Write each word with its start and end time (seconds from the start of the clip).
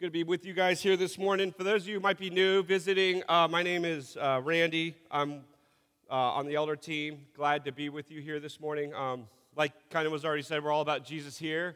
Good 0.00 0.06
to 0.06 0.10
be 0.12 0.22
with 0.22 0.46
you 0.46 0.52
guys 0.52 0.80
here 0.80 0.96
this 0.96 1.18
morning. 1.18 1.50
For 1.50 1.64
those 1.64 1.82
of 1.82 1.88
you 1.88 1.94
who 1.94 2.00
might 2.00 2.18
be 2.18 2.30
new 2.30 2.62
visiting, 2.62 3.24
uh, 3.28 3.48
my 3.48 3.64
name 3.64 3.84
is 3.84 4.16
uh, 4.16 4.40
Randy. 4.44 4.94
I'm 5.10 5.40
uh, 6.08 6.14
on 6.14 6.46
the 6.46 6.54
elder 6.54 6.76
team. 6.76 7.22
Glad 7.34 7.64
to 7.64 7.72
be 7.72 7.88
with 7.88 8.08
you 8.08 8.20
here 8.20 8.38
this 8.38 8.60
morning. 8.60 8.94
Um, 8.94 9.26
like 9.56 9.72
kind 9.90 10.06
of 10.06 10.12
was 10.12 10.24
already 10.24 10.44
said, 10.44 10.62
we're 10.62 10.70
all 10.70 10.82
about 10.82 11.04
Jesus 11.04 11.36
here. 11.36 11.74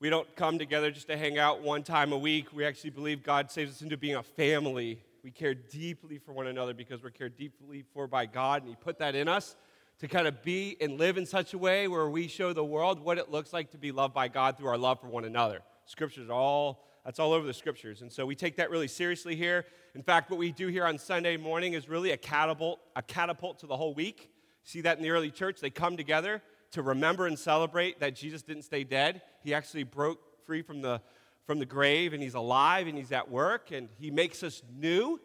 We 0.00 0.08
don't 0.08 0.34
come 0.36 0.58
together 0.58 0.90
just 0.90 1.08
to 1.08 1.18
hang 1.18 1.36
out 1.36 1.60
one 1.60 1.82
time 1.82 2.14
a 2.14 2.18
week. 2.18 2.46
We 2.54 2.64
actually 2.64 2.90
believe 2.90 3.22
God 3.22 3.50
saves 3.50 3.72
us 3.72 3.82
into 3.82 3.98
being 3.98 4.16
a 4.16 4.22
family. 4.22 5.02
We 5.22 5.32
care 5.32 5.52
deeply 5.52 6.16
for 6.16 6.32
one 6.32 6.46
another 6.46 6.72
because 6.72 7.02
we're 7.02 7.10
cared 7.10 7.36
deeply 7.36 7.84
for 7.92 8.06
by 8.06 8.24
God, 8.24 8.62
and 8.62 8.70
He 8.70 8.76
put 8.76 9.00
that 9.00 9.14
in 9.14 9.28
us 9.28 9.54
to 9.98 10.08
kind 10.08 10.26
of 10.26 10.42
be 10.42 10.78
and 10.80 10.96
live 10.98 11.18
in 11.18 11.26
such 11.26 11.52
a 11.52 11.58
way 11.58 11.88
where 11.88 12.08
we 12.08 12.26
show 12.26 12.54
the 12.54 12.64
world 12.64 13.00
what 13.00 13.18
it 13.18 13.30
looks 13.30 13.52
like 13.52 13.70
to 13.72 13.76
be 13.76 13.92
loved 13.92 14.14
by 14.14 14.28
God 14.28 14.56
through 14.56 14.68
our 14.68 14.78
love 14.78 14.98
for 14.98 15.08
one 15.08 15.26
another. 15.26 15.60
Scriptures 15.90 16.30
all, 16.30 16.84
that's 17.04 17.18
all 17.18 17.32
over 17.32 17.44
the 17.44 17.52
scriptures. 17.52 18.00
And 18.00 18.12
so 18.12 18.24
we 18.24 18.36
take 18.36 18.54
that 18.58 18.70
really 18.70 18.86
seriously 18.86 19.34
here. 19.34 19.66
In 19.96 20.04
fact, 20.04 20.30
what 20.30 20.38
we 20.38 20.52
do 20.52 20.68
here 20.68 20.84
on 20.84 20.98
Sunday 20.98 21.36
morning 21.36 21.72
is 21.72 21.88
really 21.88 22.12
a 22.12 22.16
catapult, 22.16 22.78
a 22.94 23.02
catapult 23.02 23.58
to 23.58 23.66
the 23.66 23.76
whole 23.76 23.92
week. 23.92 24.30
See 24.62 24.82
that 24.82 24.98
in 24.98 25.02
the 25.02 25.10
early 25.10 25.32
church? 25.32 25.60
They 25.60 25.68
come 25.68 25.96
together 25.96 26.42
to 26.70 26.82
remember 26.82 27.26
and 27.26 27.36
celebrate 27.36 27.98
that 27.98 28.14
Jesus 28.14 28.42
didn't 28.42 28.62
stay 28.62 28.84
dead. 28.84 29.22
He 29.42 29.52
actually 29.52 29.82
broke 29.82 30.20
free 30.46 30.62
from 30.62 30.80
the, 30.80 31.00
from 31.44 31.58
the 31.58 31.66
grave 31.66 32.12
and 32.12 32.22
he's 32.22 32.34
alive 32.34 32.86
and 32.86 32.96
he's 32.96 33.10
at 33.10 33.28
work 33.28 33.72
and 33.72 33.88
he 33.98 34.12
makes 34.12 34.44
us 34.44 34.62
new. 34.72 35.20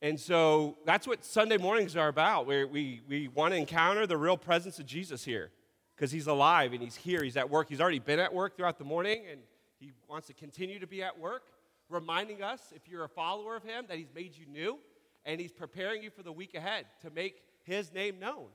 And 0.00 0.18
so 0.18 0.78
that's 0.86 1.08
what 1.08 1.24
Sunday 1.24 1.56
mornings 1.56 1.96
are 1.96 2.06
about. 2.06 2.46
Where 2.46 2.68
we, 2.68 3.00
we 3.08 3.26
want 3.26 3.52
to 3.52 3.58
encounter 3.58 4.06
the 4.06 4.16
real 4.16 4.36
presence 4.36 4.78
of 4.78 4.86
Jesus 4.86 5.24
here 5.24 5.50
because 5.96 6.12
he's 6.12 6.28
alive 6.28 6.72
and 6.72 6.80
he's 6.80 6.94
here. 6.94 7.24
He's 7.24 7.36
at 7.36 7.50
work. 7.50 7.68
He's 7.68 7.80
already 7.80 7.98
been 7.98 8.20
at 8.20 8.32
work 8.32 8.56
throughout 8.56 8.78
the 8.78 8.84
morning 8.84 9.24
and 9.28 9.40
he 9.82 9.90
wants 10.08 10.28
to 10.28 10.32
continue 10.32 10.78
to 10.78 10.86
be 10.86 11.02
at 11.02 11.18
work, 11.18 11.42
reminding 11.88 12.40
us, 12.40 12.72
if 12.72 12.88
you're 12.88 13.02
a 13.02 13.08
follower 13.08 13.56
of 13.56 13.64
Him, 13.64 13.86
that 13.88 13.98
He's 13.98 14.14
made 14.14 14.36
you 14.36 14.46
new 14.46 14.78
and 15.24 15.40
He's 15.40 15.50
preparing 15.50 16.04
you 16.04 16.10
for 16.10 16.22
the 16.22 16.30
week 16.30 16.54
ahead 16.54 16.86
to 17.00 17.10
make 17.10 17.42
His 17.64 17.92
name 17.92 18.20
known 18.20 18.46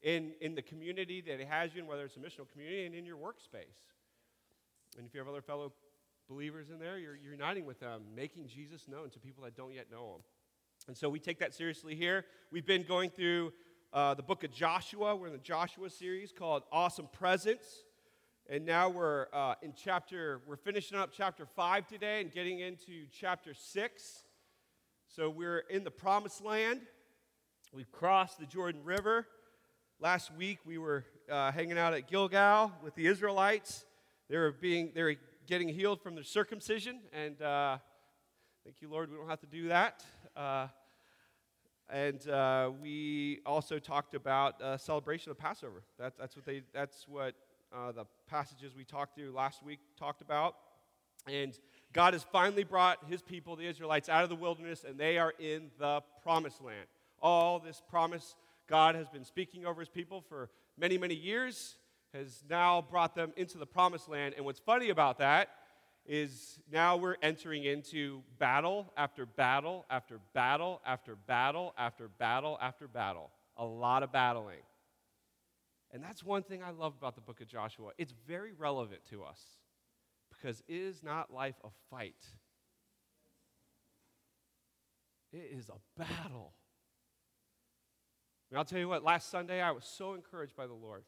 in, 0.00 0.32
in 0.40 0.54
the 0.54 0.62
community 0.62 1.20
that 1.22 1.40
He 1.40 1.44
has 1.44 1.74
you 1.74 1.80
in, 1.80 1.88
whether 1.88 2.04
it's 2.04 2.16
a 2.16 2.20
missional 2.20 2.48
community 2.48 2.86
and 2.86 2.94
in 2.94 3.04
your 3.04 3.16
workspace. 3.16 3.80
And 4.96 5.06
if 5.08 5.12
you 5.12 5.18
have 5.18 5.28
other 5.28 5.42
fellow 5.42 5.72
believers 6.28 6.70
in 6.70 6.78
there, 6.78 6.98
you're, 6.98 7.16
you're 7.16 7.32
uniting 7.32 7.66
with 7.66 7.80
them, 7.80 8.02
making 8.14 8.46
Jesus 8.46 8.86
known 8.86 9.10
to 9.10 9.18
people 9.18 9.42
that 9.42 9.56
don't 9.56 9.74
yet 9.74 9.90
know 9.90 10.14
Him. 10.14 10.22
And 10.86 10.96
so 10.96 11.08
we 11.08 11.18
take 11.18 11.40
that 11.40 11.52
seriously 11.52 11.96
here. 11.96 12.24
We've 12.52 12.66
been 12.66 12.84
going 12.84 13.10
through 13.10 13.52
uh, 13.92 14.14
the 14.14 14.22
book 14.22 14.44
of 14.44 14.52
Joshua. 14.52 15.16
We're 15.16 15.26
in 15.26 15.32
the 15.32 15.38
Joshua 15.38 15.90
series 15.90 16.30
called 16.30 16.62
Awesome 16.70 17.08
Presence. 17.12 17.64
And 18.52 18.66
now 18.66 18.88
we're 18.88 19.28
uh, 19.32 19.54
in 19.62 19.74
chapter, 19.80 20.40
we're 20.44 20.56
finishing 20.56 20.98
up 20.98 21.10
chapter 21.16 21.46
5 21.46 21.86
today 21.86 22.20
and 22.20 22.32
getting 22.32 22.58
into 22.58 23.06
chapter 23.16 23.54
6. 23.54 24.24
So 25.06 25.30
we're 25.30 25.60
in 25.70 25.84
the 25.84 25.90
promised 25.92 26.44
land. 26.44 26.80
We've 27.72 27.92
crossed 27.92 28.40
the 28.40 28.46
Jordan 28.46 28.82
River. 28.82 29.28
Last 30.00 30.34
week 30.34 30.58
we 30.66 30.78
were 30.78 31.04
uh, 31.30 31.52
hanging 31.52 31.78
out 31.78 31.94
at 31.94 32.08
Gilgal 32.08 32.72
with 32.82 32.96
the 32.96 33.06
Israelites. 33.06 33.84
They 34.28 34.36
were, 34.36 34.50
being, 34.50 34.90
they 34.96 35.04
were 35.04 35.14
getting 35.46 35.68
healed 35.68 36.02
from 36.02 36.16
their 36.16 36.24
circumcision. 36.24 36.98
And 37.12 37.40
uh, 37.40 37.78
thank 38.64 38.82
you, 38.82 38.90
Lord, 38.90 39.12
we 39.12 39.16
don't 39.16 39.28
have 39.28 39.42
to 39.42 39.46
do 39.46 39.68
that. 39.68 40.04
Uh, 40.34 40.66
and 41.88 42.28
uh, 42.28 42.72
we 42.82 43.42
also 43.46 43.78
talked 43.78 44.14
about 44.14 44.60
uh, 44.60 44.76
celebration 44.76 45.30
of 45.30 45.38
Passover. 45.38 45.84
That, 46.00 46.14
that's 46.18 46.34
what 46.34 46.44
they, 46.44 46.62
that's 46.74 47.06
what 47.06 47.36
uh, 47.74 47.92
the 47.92 48.04
passages 48.28 48.74
we 48.76 48.84
talked 48.84 49.14
through 49.14 49.32
last 49.32 49.62
week 49.62 49.80
talked 49.98 50.22
about. 50.22 50.56
And 51.26 51.52
God 51.92 52.14
has 52.14 52.22
finally 52.22 52.64
brought 52.64 52.98
his 53.08 53.22
people, 53.22 53.56
the 53.56 53.66
Israelites, 53.66 54.08
out 54.08 54.22
of 54.22 54.28
the 54.28 54.36
wilderness, 54.36 54.84
and 54.88 54.98
they 54.98 55.18
are 55.18 55.34
in 55.38 55.70
the 55.78 56.02
promised 56.22 56.62
land. 56.62 56.86
All 57.20 57.58
this 57.58 57.82
promise 57.88 58.36
God 58.68 58.94
has 58.94 59.08
been 59.08 59.24
speaking 59.24 59.66
over 59.66 59.80
his 59.80 59.88
people 59.88 60.22
for 60.28 60.48
many, 60.78 60.96
many 60.96 61.14
years 61.14 61.76
has 62.14 62.42
now 62.48 62.82
brought 62.82 63.14
them 63.14 63.32
into 63.36 63.58
the 63.58 63.66
promised 63.66 64.08
land. 64.08 64.34
And 64.36 64.44
what's 64.44 64.60
funny 64.60 64.90
about 64.90 65.18
that 65.18 65.48
is 66.06 66.58
now 66.72 66.96
we're 66.96 67.16
entering 67.22 67.64
into 67.64 68.22
battle 68.38 68.92
after 68.96 69.26
battle 69.26 69.84
after 69.90 70.18
battle 70.32 70.80
after 70.84 71.14
battle 71.14 71.74
after 71.78 72.08
battle 72.08 72.58
after 72.60 72.88
battle. 72.88 73.30
A 73.56 73.64
lot 73.64 74.02
of 74.02 74.10
battling. 74.10 74.62
And 75.92 76.02
that's 76.02 76.22
one 76.22 76.42
thing 76.42 76.62
I 76.62 76.70
love 76.70 76.94
about 76.96 77.14
the 77.16 77.20
book 77.20 77.40
of 77.40 77.48
Joshua. 77.48 77.90
It's 77.98 78.14
very 78.26 78.52
relevant 78.52 79.00
to 79.10 79.24
us 79.24 79.40
because 80.30 80.62
is 80.68 81.02
not 81.02 81.32
life 81.32 81.56
a 81.64 81.68
fight? 81.90 82.24
It 85.32 85.50
is 85.56 85.68
a 85.68 86.00
battle. 86.00 86.52
And 88.50 88.58
I'll 88.58 88.64
tell 88.64 88.78
you 88.78 88.88
what, 88.88 89.04
last 89.04 89.30
Sunday 89.30 89.60
I 89.60 89.70
was 89.70 89.84
so 89.84 90.14
encouraged 90.14 90.56
by 90.56 90.66
the 90.66 90.74
Lord. 90.74 91.04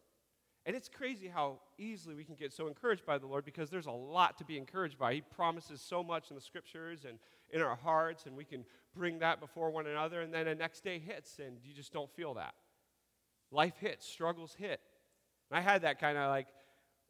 And 0.64 0.76
it's 0.76 0.88
crazy 0.88 1.26
how 1.26 1.58
easily 1.76 2.14
we 2.14 2.22
can 2.22 2.36
get 2.36 2.52
so 2.52 2.68
encouraged 2.68 3.04
by 3.04 3.18
the 3.18 3.26
Lord 3.26 3.44
because 3.44 3.68
there's 3.68 3.86
a 3.86 3.90
lot 3.90 4.38
to 4.38 4.44
be 4.44 4.56
encouraged 4.56 4.96
by. 4.96 5.14
He 5.14 5.20
promises 5.20 5.80
so 5.80 6.04
much 6.04 6.30
in 6.30 6.36
the 6.36 6.40
scriptures 6.40 7.04
and 7.04 7.18
in 7.50 7.60
our 7.60 7.74
hearts, 7.74 8.26
and 8.26 8.36
we 8.36 8.44
can 8.44 8.64
bring 8.94 9.18
that 9.18 9.40
before 9.40 9.70
one 9.70 9.86
another, 9.86 10.20
and 10.20 10.32
then 10.32 10.46
the 10.46 10.54
next 10.54 10.84
day 10.84 11.00
hits, 11.00 11.40
and 11.40 11.56
you 11.64 11.74
just 11.74 11.92
don't 11.92 12.10
feel 12.12 12.34
that. 12.34 12.54
Life 13.52 13.74
hits, 13.78 14.06
struggles 14.06 14.54
hit. 14.58 14.80
And 15.50 15.58
I 15.58 15.60
had 15.60 15.82
that 15.82 16.00
kind 16.00 16.18
of 16.18 16.30
like 16.30 16.48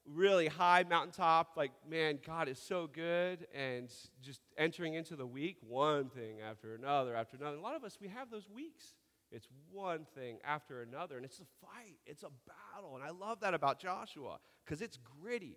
really 0.04 0.48
high 0.48 0.84
mountaintop, 0.88 1.52
like, 1.56 1.70
man, 1.88 2.18
God 2.26 2.48
is 2.48 2.58
so 2.58 2.88
good, 2.92 3.46
and 3.54 3.88
just 4.20 4.40
entering 4.58 4.94
into 4.94 5.14
the 5.14 5.26
week, 5.26 5.58
one 5.66 6.08
thing 6.08 6.40
after 6.40 6.74
another 6.74 7.14
after 7.14 7.36
another. 7.36 7.56
A 7.56 7.60
lot 7.60 7.76
of 7.76 7.84
us, 7.84 7.98
we 8.00 8.08
have 8.08 8.30
those 8.30 8.48
weeks. 8.48 8.94
It's 9.30 9.48
one 9.70 10.06
thing 10.14 10.38
after 10.44 10.82
another, 10.82 11.16
and 11.16 11.24
it's 11.24 11.38
a 11.38 11.46
fight, 11.64 11.96
it's 12.04 12.22
a 12.22 12.30
battle. 12.46 12.96
And 12.96 13.04
I 13.04 13.10
love 13.10 13.40
that 13.40 13.54
about 13.54 13.80
Joshua 13.80 14.38
because 14.64 14.82
it's 14.82 14.98
gritty. 15.22 15.56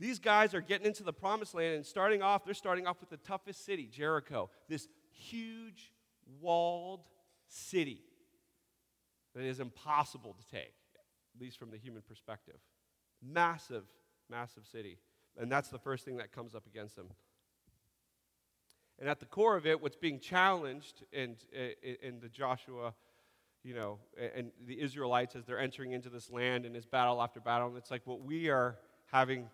These 0.00 0.18
guys 0.18 0.54
are 0.54 0.60
getting 0.60 0.86
into 0.86 1.04
the 1.04 1.12
promised 1.12 1.54
land 1.54 1.76
and 1.76 1.86
starting 1.86 2.22
off, 2.22 2.44
they're 2.44 2.54
starting 2.54 2.86
off 2.86 3.00
with 3.00 3.10
the 3.10 3.16
toughest 3.18 3.64
city, 3.64 3.86
Jericho, 3.86 4.50
this 4.68 4.88
huge 5.12 5.92
walled 6.40 7.02
city 7.46 8.02
that 9.34 9.44
is 9.44 9.60
impossible 9.60 10.34
to 10.34 10.46
take, 10.46 10.74
at 11.34 11.40
least 11.40 11.58
from 11.58 11.70
the 11.70 11.76
human 11.76 12.02
perspective. 12.02 12.58
Massive, 13.22 13.84
massive 14.30 14.66
city. 14.66 14.98
And 15.36 15.50
that's 15.50 15.68
the 15.68 15.78
first 15.78 16.04
thing 16.04 16.16
that 16.18 16.32
comes 16.32 16.54
up 16.54 16.66
against 16.66 16.96
them. 16.96 17.08
And 18.98 19.08
at 19.08 19.18
the 19.18 19.26
core 19.26 19.56
of 19.56 19.66
it, 19.66 19.82
what's 19.82 19.96
being 19.96 20.20
challenged 20.20 21.04
in, 21.12 21.36
in, 22.00 22.20
the 22.20 22.28
Joshua, 22.28 22.94
you 23.64 23.74
know, 23.74 23.98
and 24.36 24.52
the 24.66 24.80
Israelites 24.80 25.34
as 25.34 25.44
they're 25.44 25.58
entering 25.58 25.92
into 25.92 26.08
this 26.08 26.30
land 26.30 26.64
and 26.64 26.74
this 26.74 26.86
battle 26.86 27.20
after 27.20 27.40
battle, 27.40 27.68
and 27.68 27.76
it's 27.76 27.90
like 27.90 28.02
what 28.06 28.22
we 28.22 28.48
are 28.50 28.78
having 29.10 29.48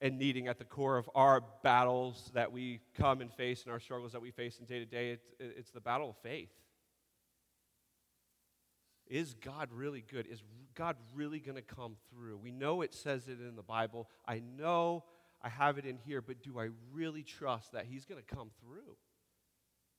and 0.00 0.18
needing 0.18 0.48
at 0.48 0.58
the 0.58 0.64
core 0.64 0.98
of 0.98 1.08
our 1.14 1.42
battles 1.62 2.30
that 2.34 2.52
we 2.52 2.80
come 2.94 3.20
and 3.20 3.32
face 3.32 3.64
and 3.64 3.72
our 3.72 3.80
struggles 3.80 4.12
that 4.12 4.20
we 4.20 4.30
face 4.30 4.58
in 4.58 4.66
day 4.66 4.78
to 4.78 4.86
day, 4.86 5.18
it's 5.40 5.70
the 5.70 5.80
battle 5.80 6.10
of 6.10 6.16
faith. 6.18 6.50
Is 9.08 9.34
God 9.34 9.70
really 9.72 10.04
good? 10.08 10.26
Is 10.26 10.42
God 10.74 10.96
really 11.14 11.40
going 11.40 11.56
to 11.56 11.62
come 11.62 11.96
through? 12.10 12.38
We 12.38 12.50
know 12.50 12.82
it 12.82 12.94
says 12.94 13.26
it 13.28 13.40
in 13.40 13.56
the 13.56 13.62
Bible. 13.62 14.08
I 14.26 14.40
know 14.40 15.04
I 15.42 15.48
have 15.48 15.78
it 15.78 15.86
in 15.86 15.96
here, 15.96 16.20
but 16.20 16.42
do 16.42 16.58
I 16.58 16.68
really 16.92 17.22
trust 17.22 17.72
that 17.72 17.86
He's 17.86 18.04
going 18.04 18.22
to 18.22 18.34
come 18.34 18.50
through? 18.60 18.96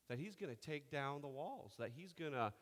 That 0.10 0.20
He's 0.20 0.36
going 0.36 0.56
to 0.56 0.62
take 0.62 0.92
down 0.92 1.22
the 1.22 1.28
walls? 1.28 1.74
That 1.80 1.90
He's 1.96 2.14
going 2.14 2.34
to 2.34 2.54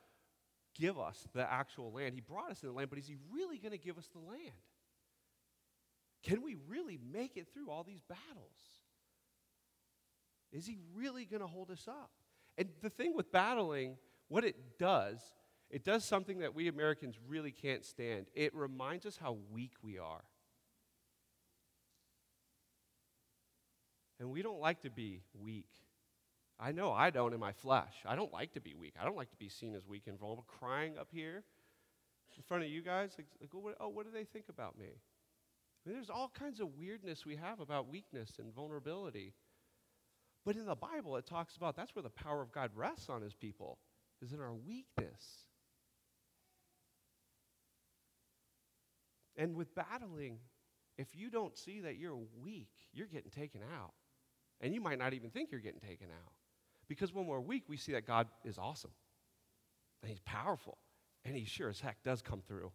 give 0.80 0.98
us 0.98 1.28
the 1.34 1.52
actual 1.52 1.92
land? 1.92 2.14
He 2.14 2.22
brought 2.22 2.52
us 2.52 2.64
in 2.64 2.70
the 2.70 2.76
land, 2.76 2.90
but 2.90 3.00
is 3.00 3.08
He 3.08 3.18
really 3.32 3.58
going 3.58 3.72
to 3.72 3.78
give 3.78 3.98
us 3.98 4.08
the 4.14 4.20
land? 4.20 4.54
Can 6.24 6.42
we 6.42 6.56
really 6.68 7.00
make 7.12 7.38
it 7.38 7.48
through 7.54 7.70
all 7.70 7.84
these 7.84 8.02
battles? 8.02 8.58
Is 10.52 10.66
He 10.66 10.78
really 10.96 11.26
going 11.26 11.42
to 11.42 11.48
hold 11.48 11.72
us 11.72 11.88
up? 11.88 12.12
And 12.58 12.70
the 12.82 12.90
thing 12.90 13.16
with 13.16 13.32
battling, 13.32 13.98
what 14.30 14.44
it 14.44 14.56
does 14.80 15.20
it 15.70 15.84
does 15.84 16.06
something 16.06 16.40
that 16.40 16.56
we 16.56 16.68
Americans 16.68 17.16
really 17.28 17.52
can't 17.52 17.84
stand. 17.84 18.28
It 18.34 18.56
reminds 18.56 19.06
us 19.06 19.18
how 19.18 19.38
weak 19.52 19.74
we 19.82 19.98
are. 19.98 20.24
And 24.20 24.32
we 24.32 24.42
don't 24.42 24.60
like 24.60 24.82
to 24.82 24.90
be 24.90 25.22
weak. 25.38 25.70
I 26.60 26.72
know 26.72 26.92
I 26.92 27.12
don't 27.12 27.34
in 27.34 27.40
my 27.40 27.52
flesh. 27.52 27.94
I 28.06 28.16
don't 28.16 28.34
like 28.34 28.54
to 28.54 28.62
be 28.62 28.74
weak. 28.74 28.96
I 29.00 29.06
don't 29.06 29.18
like 29.18 29.30
to 29.30 29.38
be 29.38 29.50
seen 29.50 29.76
as 29.76 29.86
weak 29.86 30.04
and 30.08 30.18
vulnerable. 30.18 30.46
Crying 30.48 30.98
up 30.98 31.10
here 31.12 31.44
in 32.36 32.44
front 32.44 32.64
of 32.64 32.70
you 32.70 32.82
guys, 32.82 33.12
like, 33.18 33.28
like 33.40 33.50
oh, 33.80 33.90
what 33.90 34.06
oh, 34.08 34.10
do 34.10 34.10
they 34.12 34.24
think 34.24 34.46
about 34.50 34.78
me? 34.78 34.88
I 34.88 35.90
mean, 35.90 35.98
there's 35.98 36.10
all 36.10 36.32
kinds 36.38 36.60
of 36.60 36.76
weirdness 36.78 37.26
we 37.26 37.36
have 37.36 37.60
about 37.60 37.90
weakness 37.90 38.32
and 38.40 38.54
vulnerability. 38.54 39.34
But 40.46 40.56
in 40.56 40.66
the 40.66 40.76
Bible, 40.76 41.18
it 41.18 41.28
talks 41.28 41.56
about 41.56 41.76
that's 41.76 41.94
where 41.96 42.04
the 42.04 42.10
power 42.10 42.42
of 42.42 42.52
God 42.52 42.72
rests 42.76 43.10
on 43.10 43.22
his 43.22 43.34
people, 43.34 43.78
is 44.22 44.32
in 44.32 44.40
our 44.40 44.54
weakness. 44.54 45.47
And 49.38 49.56
with 49.56 49.74
battling, 49.76 50.40
if 50.98 51.16
you 51.16 51.30
don't 51.30 51.56
see 51.56 51.82
that 51.82 51.98
you're 51.98 52.18
weak, 52.42 52.72
you're 52.94 53.08
getting 53.08 53.30
taken 53.30 53.62
out. 53.80 53.94
And 54.60 54.74
you 54.74 54.82
might 54.82 54.98
not 54.98 55.14
even 55.14 55.30
think 55.30 55.52
you're 55.52 55.62
getting 55.62 55.80
taken 55.80 56.08
out. 56.08 56.34
Because 56.88 57.14
when 57.14 57.28
we're 57.28 57.40
weak, 57.40 57.64
we 57.68 57.78
see 57.78 57.92
that 57.92 58.08
God 58.08 58.28
is 58.44 58.58
awesome. 58.58 58.92
And 60.02 60.10
He's 60.10 60.22
powerful. 60.22 60.78
And 61.24 61.36
He 61.36 61.46
sure 61.46 61.70
as 61.70 61.80
heck 61.80 62.04
does 62.04 62.22
come 62.22 62.42
through. 62.48 62.72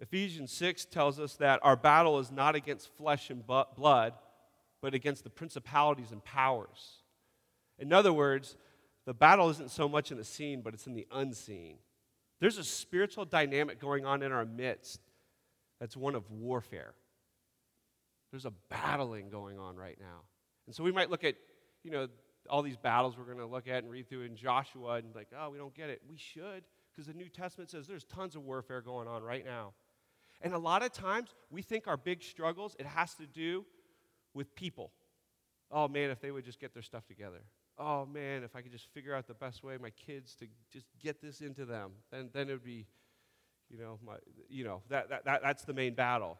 Ephesians 0.00 0.50
6 0.52 0.86
tells 0.86 1.20
us 1.20 1.36
that 1.36 1.60
our 1.62 1.76
battle 1.76 2.18
is 2.18 2.32
not 2.32 2.56
against 2.56 2.88
flesh 2.96 3.30
and 3.30 3.46
blood, 3.46 4.14
but 4.80 4.94
against 4.94 5.22
the 5.22 5.30
principalities 5.30 6.10
and 6.10 6.24
powers. 6.24 7.02
In 7.78 7.92
other 7.92 8.12
words, 8.12 8.56
the 9.04 9.14
battle 9.14 9.48
isn't 9.50 9.70
so 9.70 9.88
much 9.88 10.10
in 10.10 10.18
the 10.18 10.24
seen, 10.24 10.60
but 10.60 10.74
it's 10.74 10.88
in 10.88 10.94
the 10.94 11.06
unseen. 11.12 11.76
There's 12.42 12.58
a 12.58 12.64
spiritual 12.64 13.24
dynamic 13.24 13.78
going 13.78 14.04
on 14.04 14.20
in 14.20 14.32
our 14.32 14.44
midst 14.44 15.00
that's 15.78 15.96
one 15.96 16.16
of 16.16 16.28
warfare. 16.28 16.94
There's 18.32 18.46
a 18.46 18.52
battling 18.68 19.28
going 19.28 19.60
on 19.60 19.76
right 19.76 19.96
now. 20.00 20.22
And 20.66 20.74
so 20.74 20.82
we 20.82 20.90
might 20.90 21.08
look 21.08 21.22
at, 21.22 21.36
you 21.84 21.92
know, 21.92 22.08
all 22.50 22.62
these 22.62 22.76
battles 22.76 23.16
we're 23.16 23.26
going 23.26 23.38
to 23.38 23.46
look 23.46 23.68
at 23.68 23.84
and 23.84 23.92
read 23.92 24.08
through 24.08 24.22
in 24.22 24.34
Joshua 24.34 24.94
and 24.94 25.14
like, 25.14 25.28
oh, 25.38 25.50
we 25.50 25.58
don't 25.58 25.72
get 25.72 25.88
it. 25.88 26.02
We 26.10 26.16
should, 26.16 26.64
because 26.90 27.06
the 27.06 27.14
New 27.14 27.28
Testament 27.28 27.70
says 27.70 27.86
there's 27.86 28.02
tons 28.02 28.34
of 28.34 28.42
warfare 28.42 28.80
going 28.80 29.06
on 29.06 29.22
right 29.22 29.44
now. 29.44 29.74
And 30.40 30.52
a 30.52 30.58
lot 30.58 30.82
of 30.82 30.92
times 30.92 31.28
we 31.48 31.62
think 31.62 31.86
our 31.86 31.96
big 31.96 32.24
struggles, 32.24 32.74
it 32.80 32.86
has 32.86 33.14
to 33.14 33.26
do 33.28 33.64
with 34.34 34.52
people. 34.56 34.90
Oh 35.70 35.86
man, 35.86 36.10
if 36.10 36.20
they 36.20 36.32
would 36.32 36.44
just 36.44 36.58
get 36.58 36.74
their 36.74 36.82
stuff 36.82 37.06
together. 37.06 37.44
Oh 37.84 38.06
man, 38.06 38.44
if 38.44 38.54
I 38.54 38.60
could 38.60 38.70
just 38.70 38.86
figure 38.94 39.12
out 39.12 39.26
the 39.26 39.34
best 39.34 39.64
way 39.64 39.76
my 39.76 39.90
kids 39.90 40.36
to 40.36 40.46
just 40.72 40.86
get 41.02 41.20
this 41.20 41.40
into 41.40 41.64
them, 41.64 41.90
then, 42.12 42.30
then 42.32 42.48
it 42.48 42.52
would 42.52 42.64
be, 42.64 42.86
you 43.68 43.76
know, 43.76 43.98
my, 44.06 44.14
you 44.48 44.62
know 44.62 44.82
that, 44.88 45.08
that, 45.08 45.24
that, 45.24 45.42
that's 45.42 45.64
the 45.64 45.72
main 45.72 45.94
battle. 45.94 46.38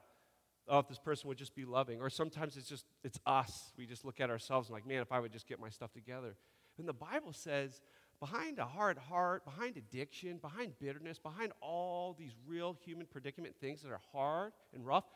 Oh, 0.69 0.79
if 0.79 0.87
this 0.87 1.01
person 1.01 1.27
would 1.27 1.39
just 1.39 1.57
be 1.57 1.65
loving. 1.65 2.01
Or 2.01 2.09
sometimes 2.09 2.57
it's 2.57 2.69
just, 2.69 2.85
it's 3.03 3.19
us. 3.27 3.73
We 3.77 3.87
just 3.87 4.05
look 4.05 4.21
at 4.21 4.31
ourselves 4.31 4.69
and 4.69 4.75
like, 4.75 4.87
man, 4.87 5.03
if 5.03 5.11
I 5.11 5.19
would 5.19 5.33
just 5.33 5.49
get 5.49 5.59
my 5.59 5.69
stuff 5.69 5.93
together. 5.93 6.37
And 6.79 6.87
the 6.87 6.93
Bible 6.93 7.33
says 7.33 7.81
behind 8.21 8.61
a 8.61 8.65
hard 8.65 8.97
heart, 8.97 9.45
behind 9.45 9.77
addiction, 9.77 10.37
behind 10.37 10.79
bitterness, 10.79 11.19
behind 11.19 11.51
all 11.61 12.15
these 12.17 12.37
real 12.47 12.77
human 12.85 13.07
predicament 13.07 13.57
things 13.61 13.83
that 13.83 13.91
are 13.91 14.01
hard 14.13 14.53
and 14.73 14.87
rough, 14.87 15.07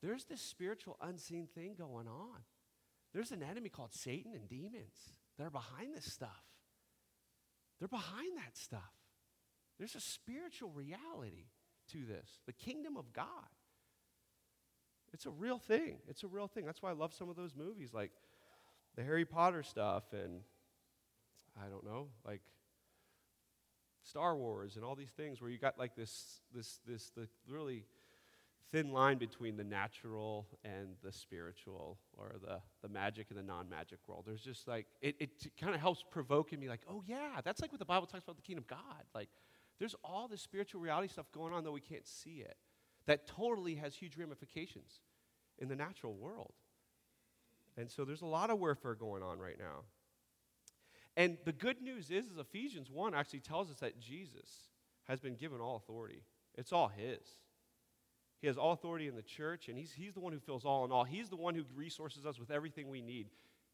there's 0.00 0.26
this 0.26 0.40
spiritual 0.40 0.96
unseen 1.02 1.48
thing 1.52 1.74
going 1.76 2.06
on. 2.06 2.38
There's 3.12 3.32
an 3.32 3.42
enemy 3.42 3.68
called 3.68 3.92
Satan 3.92 4.32
and 4.32 4.48
demons 4.48 5.14
that 5.38 5.46
are 5.46 5.50
behind 5.50 5.94
this 5.94 6.10
stuff. 6.10 6.44
They're 7.78 7.88
behind 7.88 8.36
that 8.38 8.56
stuff. 8.56 8.80
There's 9.78 9.94
a 9.94 10.00
spiritual 10.00 10.70
reality 10.70 11.48
to 11.92 11.98
this 12.04 12.40
the 12.46 12.52
kingdom 12.52 12.96
of 12.96 13.12
God. 13.12 13.26
It's 15.12 15.26
a 15.26 15.30
real 15.30 15.58
thing. 15.58 15.98
It's 16.08 16.24
a 16.24 16.26
real 16.26 16.48
thing. 16.48 16.66
That's 16.66 16.82
why 16.82 16.90
I 16.90 16.94
love 16.94 17.14
some 17.14 17.28
of 17.28 17.36
those 17.36 17.54
movies 17.54 17.94
like 17.94 18.10
the 18.96 19.02
Harry 19.02 19.24
Potter 19.24 19.62
stuff 19.62 20.04
and 20.12 20.40
I 21.62 21.68
don't 21.68 21.84
know, 21.84 22.08
like 22.24 22.42
Star 24.02 24.36
Wars 24.36 24.76
and 24.76 24.84
all 24.84 24.94
these 24.94 25.10
things 25.10 25.40
where 25.40 25.50
you 25.50 25.58
got 25.58 25.78
like 25.78 25.96
this, 25.96 26.40
this, 26.54 26.80
this, 26.86 27.10
the 27.10 27.28
really 27.48 27.84
thin 28.72 28.92
line 28.92 29.18
between 29.18 29.56
the 29.56 29.64
natural 29.64 30.46
and 30.64 30.96
the 31.02 31.12
spiritual 31.12 31.98
or 32.16 32.36
the, 32.42 32.60
the 32.82 32.88
magic 32.88 33.26
and 33.30 33.38
the 33.38 33.42
non-magic 33.42 33.98
world. 34.06 34.24
There's 34.26 34.42
just 34.42 34.66
like, 34.66 34.86
it, 35.00 35.16
it 35.20 35.30
kind 35.60 35.74
of 35.74 35.80
helps 35.80 36.02
provoke 36.10 36.52
in 36.52 36.60
me 36.60 36.68
like, 36.68 36.82
oh 36.88 37.02
yeah, 37.06 37.40
that's 37.44 37.60
like 37.60 37.72
what 37.72 37.78
the 37.78 37.84
Bible 37.84 38.06
talks 38.06 38.24
about 38.24 38.36
the 38.36 38.42
kingdom 38.42 38.64
of 38.64 38.68
God. 38.68 39.04
Like, 39.14 39.28
there's 39.78 39.94
all 40.02 40.26
this 40.28 40.42
spiritual 40.42 40.80
reality 40.80 41.08
stuff 41.08 41.26
going 41.32 41.52
on 41.52 41.64
though 41.64 41.72
we 41.72 41.80
can't 41.80 42.06
see 42.06 42.44
it. 42.44 42.56
That 43.06 43.26
totally 43.26 43.76
has 43.76 43.94
huge 43.94 44.16
ramifications 44.16 45.00
in 45.58 45.68
the 45.68 45.76
natural 45.76 46.14
world. 46.14 46.54
And 47.76 47.90
so 47.90 48.04
there's 48.04 48.22
a 48.22 48.26
lot 48.26 48.50
of 48.50 48.58
warfare 48.58 48.94
going 48.94 49.22
on 49.22 49.38
right 49.38 49.58
now. 49.58 49.84
And 51.16 51.38
the 51.44 51.52
good 51.52 51.80
news 51.80 52.10
is, 52.10 52.26
is 52.26 52.38
Ephesians 52.38 52.90
1 52.90 53.14
actually 53.14 53.40
tells 53.40 53.70
us 53.70 53.78
that 53.78 54.00
Jesus 54.00 54.68
has 55.04 55.20
been 55.20 55.34
given 55.34 55.60
all 55.60 55.76
authority. 55.76 56.22
It's 56.56 56.72
all 56.72 56.88
his. 56.88 57.20
He 58.40 58.46
has 58.46 58.58
all 58.58 58.72
authority 58.72 59.08
in 59.08 59.16
the 59.16 59.22
church, 59.22 59.68
and 59.68 59.78
he's, 59.78 59.92
he's 59.92 60.14
the 60.14 60.20
one 60.20 60.32
who 60.32 60.38
fills 60.38 60.64
all 60.64 60.84
in 60.84 60.92
all. 60.92 61.04
He's 61.04 61.28
the 61.28 61.36
one 61.36 61.54
who 61.54 61.64
resources 61.74 62.26
us 62.26 62.38
with 62.38 62.50
everything 62.50 62.88
we 62.88 63.00
need. 63.00 63.28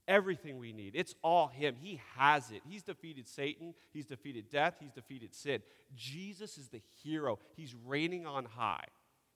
Everything 0.09 0.59
we 0.59 0.73
need. 0.73 0.93
It's 0.95 1.15
all 1.23 1.49
him. 1.49 1.77
He 1.81 2.01
has 2.17 2.51
it. 2.51 2.63
He's 2.69 2.83
defeated 2.83 3.29
Satan. 3.29 3.75
He's 3.93 4.07
defeated 4.07 4.51
death. 4.51 4.77
He's 4.81 4.93
defeated 4.93 5.35
sin. 5.35 5.63
Jesus 5.95 6.59
is 6.59 6.69
the 6.69 6.81
hero. 7.03 7.39
He's 7.57 7.75
reigning 7.87 8.27
on 8.27 8.45
high. 8.45 8.87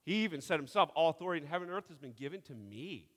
He 0.04 0.24
even 0.24 0.40
said 0.40 0.58
himself, 0.58 0.90
All 0.94 1.10
authority 1.10 1.44
in 1.44 1.50
heaven 1.50 1.68
and 1.68 1.76
earth 1.76 1.88
has 1.88 1.98
been 1.98 2.12
given 2.12 2.40
to 2.42 2.54
me. 2.54 3.08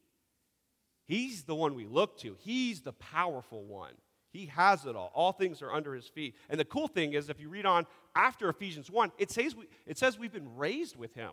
He's 1.05 1.43
the 1.43 1.55
one 1.55 1.73
we 1.73 1.87
look 1.87 2.19
to. 2.19 2.35
He's 2.39 2.81
the 2.81 2.93
powerful 2.93 3.63
one. 3.63 3.93
He 4.31 4.45
has 4.47 4.85
it 4.85 4.95
all. 4.95 5.11
All 5.15 5.31
things 5.31 5.63
are 5.63 5.73
under 5.73 5.95
his 5.95 6.07
feet. 6.07 6.35
And 6.49 6.59
the 6.59 6.65
cool 6.65 6.87
thing 6.87 7.13
is, 7.13 7.29
if 7.29 7.39
you 7.39 7.49
read 7.49 7.65
on 7.65 7.87
after 8.15 8.47
Ephesians 8.47 8.91
1, 8.91 9.11
it 9.17 9.31
says, 9.31 9.55
we, 9.55 9.65
it 9.87 9.97
says 9.97 10.19
we've 10.19 10.31
been 10.31 10.55
raised 10.55 10.95
with 10.95 11.15
him 11.15 11.31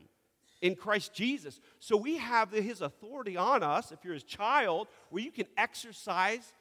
in 0.61 0.75
Christ 0.75 1.13
Jesus. 1.13 1.61
So 1.81 1.97
we 1.97 2.17
have 2.17 2.51
his 2.51 2.81
authority 2.81 3.37
on 3.37 3.63
us, 3.63 3.93
if 3.93 4.05
you're 4.05 4.15
his 4.15 4.25
child, 4.25 4.89
where 5.11 5.23
you 5.23 5.31
can 5.31 5.47
exercise 5.57 6.53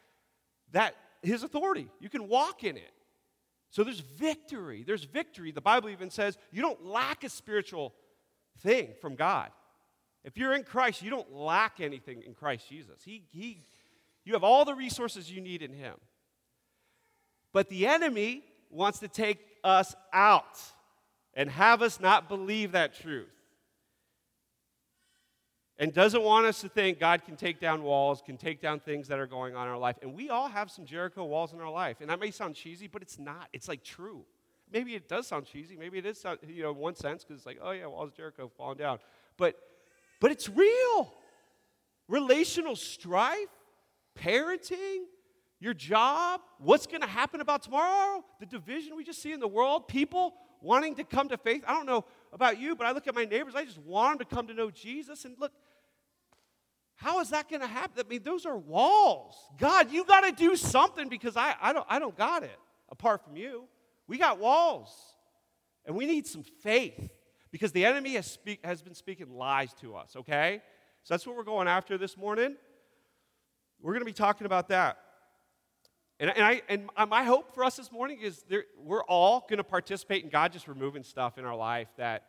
that 0.71 0.95
his 1.21 1.44
authority. 1.44 1.89
You 2.00 2.09
can 2.09 2.27
walk 2.27 2.63
in 2.63 2.77
it. 2.77 2.92
So 3.69 3.83
there's 3.83 4.00
victory. 4.00 4.83
There's 4.86 5.03
victory. 5.03 5.51
The 5.51 5.62
Bible 5.62 5.89
even 5.89 6.09
says 6.09 6.38
you 6.51 6.62
don't 6.62 6.86
lack 6.86 7.24
a 7.24 7.30
spiritual 7.30 7.94
thing 8.59 8.89
from 9.01 9.15
God. 9.15 9.50
If 10.24 10.38
you're 10.38 10.53
in 10.53 10.63
Christ, 10.63 11.01
you 11.01 11.09
don't 11.09 11.31
lack 11.33 11.80
anything 11.80 12.24
in 12.24 12.33
Christ 12.33 12.68
Jesus. 12.68 13.01
He, 13.03 13.24
he, 13.31 13.63
you 14.24 14.33
have 14.33 14.44
all 14.44 14.65
the 14.65 14.74
resources 14.74 15.30
you 15.30 15.39
need 15.39 15.62
in 15.62 15.71
him. 15.71 15.95
But 17.53 17.69
the 17.69 17.88
enemy 17.88 18.44
wants 18.69 19.00
to 19.00 19.07
take 19.07 19.39
us 19.63 19.95
out 20.12 20.59
and 21.36 21.50
have 21.50 21.81
us 21.81 22.00
not 22.00 22.27
believe 22.27 22.71
that 22.71 22.95
truth. 22.95 23.35
And 25.77 25.94
doesn't 25.94 26.22
want 26.22 26.45
us 26.45 26.62
to 26.62 26.69
think 26.69 27.00
God 27.00 27.25
can 27.25 27.36
take 27.36 27.60
down 27.60 27.83
walls, 27.83 28.22
can 28.25 28.38
take 28.38 28.62
down 28.62 28.80
things 28.80 29.10
that 29.10 29.19
are 29.19 29.27
going 29.27 29.56
on 29.56 29.68
in 29.68 29.74
our 29.74 29.77
life. 29.77 29.98
And 30.01 30.13
we 30.13 30.30
all 30.30 30.48
have 30.48 30.72
some 30.72 30.86
Jericho 30.86 31.25
walls 31.25 31.51
in 31.51 31.60
our 31.60 31.69
life. 31.69 31.98
And 32.00 32.10
that 32.10 32.19
may 32.19 32.31
sound 32.31 32.56
cheesy, 32.56 32.88
but 32.88 33.01
it's 33.01 33.19
not. 33.19 33.50
It's 33.51 33.68
like 33.68 33.83
true. 33.83 34.24
Maybe 34.72 34.95
it 34.95 35.10
does 35.10 35.27
sound 35.27 35.45
cheesy. 35.45 35.75
Maybe 35.75 35.98
it 35.98 36.06
is, 36.06 36.19
sound, 36.19 36.39
you 36.48 36.63
know, 36.63 36.72
in 36.72 36.77
one 36.77 36.95
sense, 36.95 37.24
because 37.24 37.39
it's 37.39 37.45
like, 37.45 37.60
oh 37.62 37.72
yeah, 37.72 37.88
walls 37.88 38.12
Jericho 38.16 38.50
falling 38.57 38.77
down. 38.77 39.00
But, 39.38 39.60
but 40.22 40.31
it's 40.31 40.48
real. 40.48 41.13
Relational 42.07 42.78
strife, 42.78 43.50
parenting, 44.18 45.04
your 45.59 45.73
job, 45.73 46.42
what's 46.59 46.88
going 46.88 47.02
to 47.02 47.07
happen 47.07 47.42
about 47.42 47.64
tomorrow, 47.64 48.23
the 48.40 48.45
division 48.45 48.95
we 48.95 49.04
just 49.04 49.21
see 49.21 49.33
in 49.33 49.40
the 49.40 49.47
world, 49.47 49.88
people 49.88 50.35
wanting 50.61 50.95
to 50.95 51.04
come 51.04 51.28
to 51.30 51.38
faith. 51.38 51.64
I 51.68 51.73
don't 51.73 51.85
know 51.85 52.06
about 52.35 52.59
you, 52.59 52.75
but 52.75 52.85
I 52.85 52.92
look 52.92 53.07
at 53.07 53.15
my 53.15 53.25
neighbors, 53.25 53.56
I 53.56 53.63
just 53.63 53.80
want 53.80 54.19
them 54.19 54.27
to 54.27 54.35
come 54.35 54.47
to 54.47 54.54
know 54.54 54.69
Jesus. 54.69 55.23
And 55.23 55.35
look, 55.39 55.54
how 56.95 57.21
is 57.21 57.30
that 57.30 57.49
going 57.49 57.61
to 57.61 57.68
happen? 57.68 58.04
I 58.06 58.07
mean, 58.07 58.23
those 58.23 58.45
are 58.45 58.57
walls. 58.57 59.35
God, 59.57 59.92
you 59.92 60.04
got 60.06 60.21
to 60.21 60.31
do 60.31 60.56
something 60.56 61.09
because 61.09 61.35
I, 61.37 61.56
I, 61.61 61.73
don't, 61.73 61.85
I 61.89 61.97
don't 61.97 62.15
got 62.15 62.44
it 62.44 62.59
apart 62.89 63.23
from 63.23 63.37
you. 63.37 63.63
We 64.07 64.18
got 64.18 64.37
walls. 64.37 64.94
And 65.85 65.95
we 65.95 66.06
need 66.06 66.27
some 66.27 66.44
faith 66.61 67.09
because 67.51 67.71
the 67.71 67.85
enemy 67.85 68.15
has, 68.15 68.25
speak, 68.25 68.59
has 68.65 68.81
been 68.81 68.95
speaking 68.95 69.30
lies 69.30 69.73
to 69.75 69.95
us, 69.95 70.15
okay? 70.15 70.61
So 71.04 71.13
that's 71.13 71.25
what 71.25 71.37
we're 71.37 71.44
going 71.44 71.68
after 71.68 71.97
this 71.97 72.18
morning. 72.18 72.56
We're 73.81 73.94
going 73.94 74.01
to 74.01 74.06
be 74.06 74.13
talking 74.13 74.45
about 74.45 74.68
that. 74.69 74.97
And, 76.19 76.30
and, 76.30 76.44
I, 76.44 76.62
and 76.69 76.90
my 77.10 77.24
hope 77.24 77.54
for 77.54 77.64
us 77.64 77.76
this 77.76 77.92
morning 77.92 78.19
is 78.22 78.44
there, 78.50 78.64
we're 78.81 79.04
all 79.04 79.45
going 79.50 79.57
to 79.57 79.66
participate 79.66 80.24
in 80.24 80.30
God 80.30 80.54
just 80.54 80.68
removing 80.68 81.04
stuff 81.04 81.38
in 81.38 81.44
our 81.44 81.56
life 81.56 81.90
that 81.98 82.24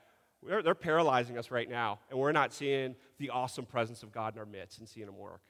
they're, 0.47 0.63
they're 0.63 0.75
paralyzing 0.75 1.39
us 1.39 1.51
right 1.51 1.69
now, 1.69 2.01
and 2.11 2.19
we're 2.19 2.33
not 2.33 2.53
seeing 2.53 2.97
the 3.19 3.31
awesome 3.31 3.65
presence 3.65 4.03
of 4.03 4.13
God 4.13 4.35
in 4.35 4.41
our 4.41 4.47
midst 4.47 4.79
and 4.79 4.89
seeing 4.89 5.07
Him 5.07 5.17
work. 5.17 5.41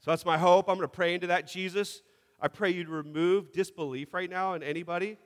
So 0.00 0.10
that's 0.10 0.24
my 0.24 0.38
hope. 0.38 0.68
I'm 0.68 0.76
going 0.76 0.88
to 0.88 0.94
pray 0.94 1.14
into 1.14 1.28
that. 1.28 1.46
Jesus, 1.46 2.02
I 2.40 2.48
pray 2.48 2.70
you 2.70 2.84
to 2.84 2.90
remove 2.90 3.52
disbelief 3.52 4.14
right 4.14 4.30
now 4.30 4.54
in 4.54 4.62
anybody. 4.62 5.18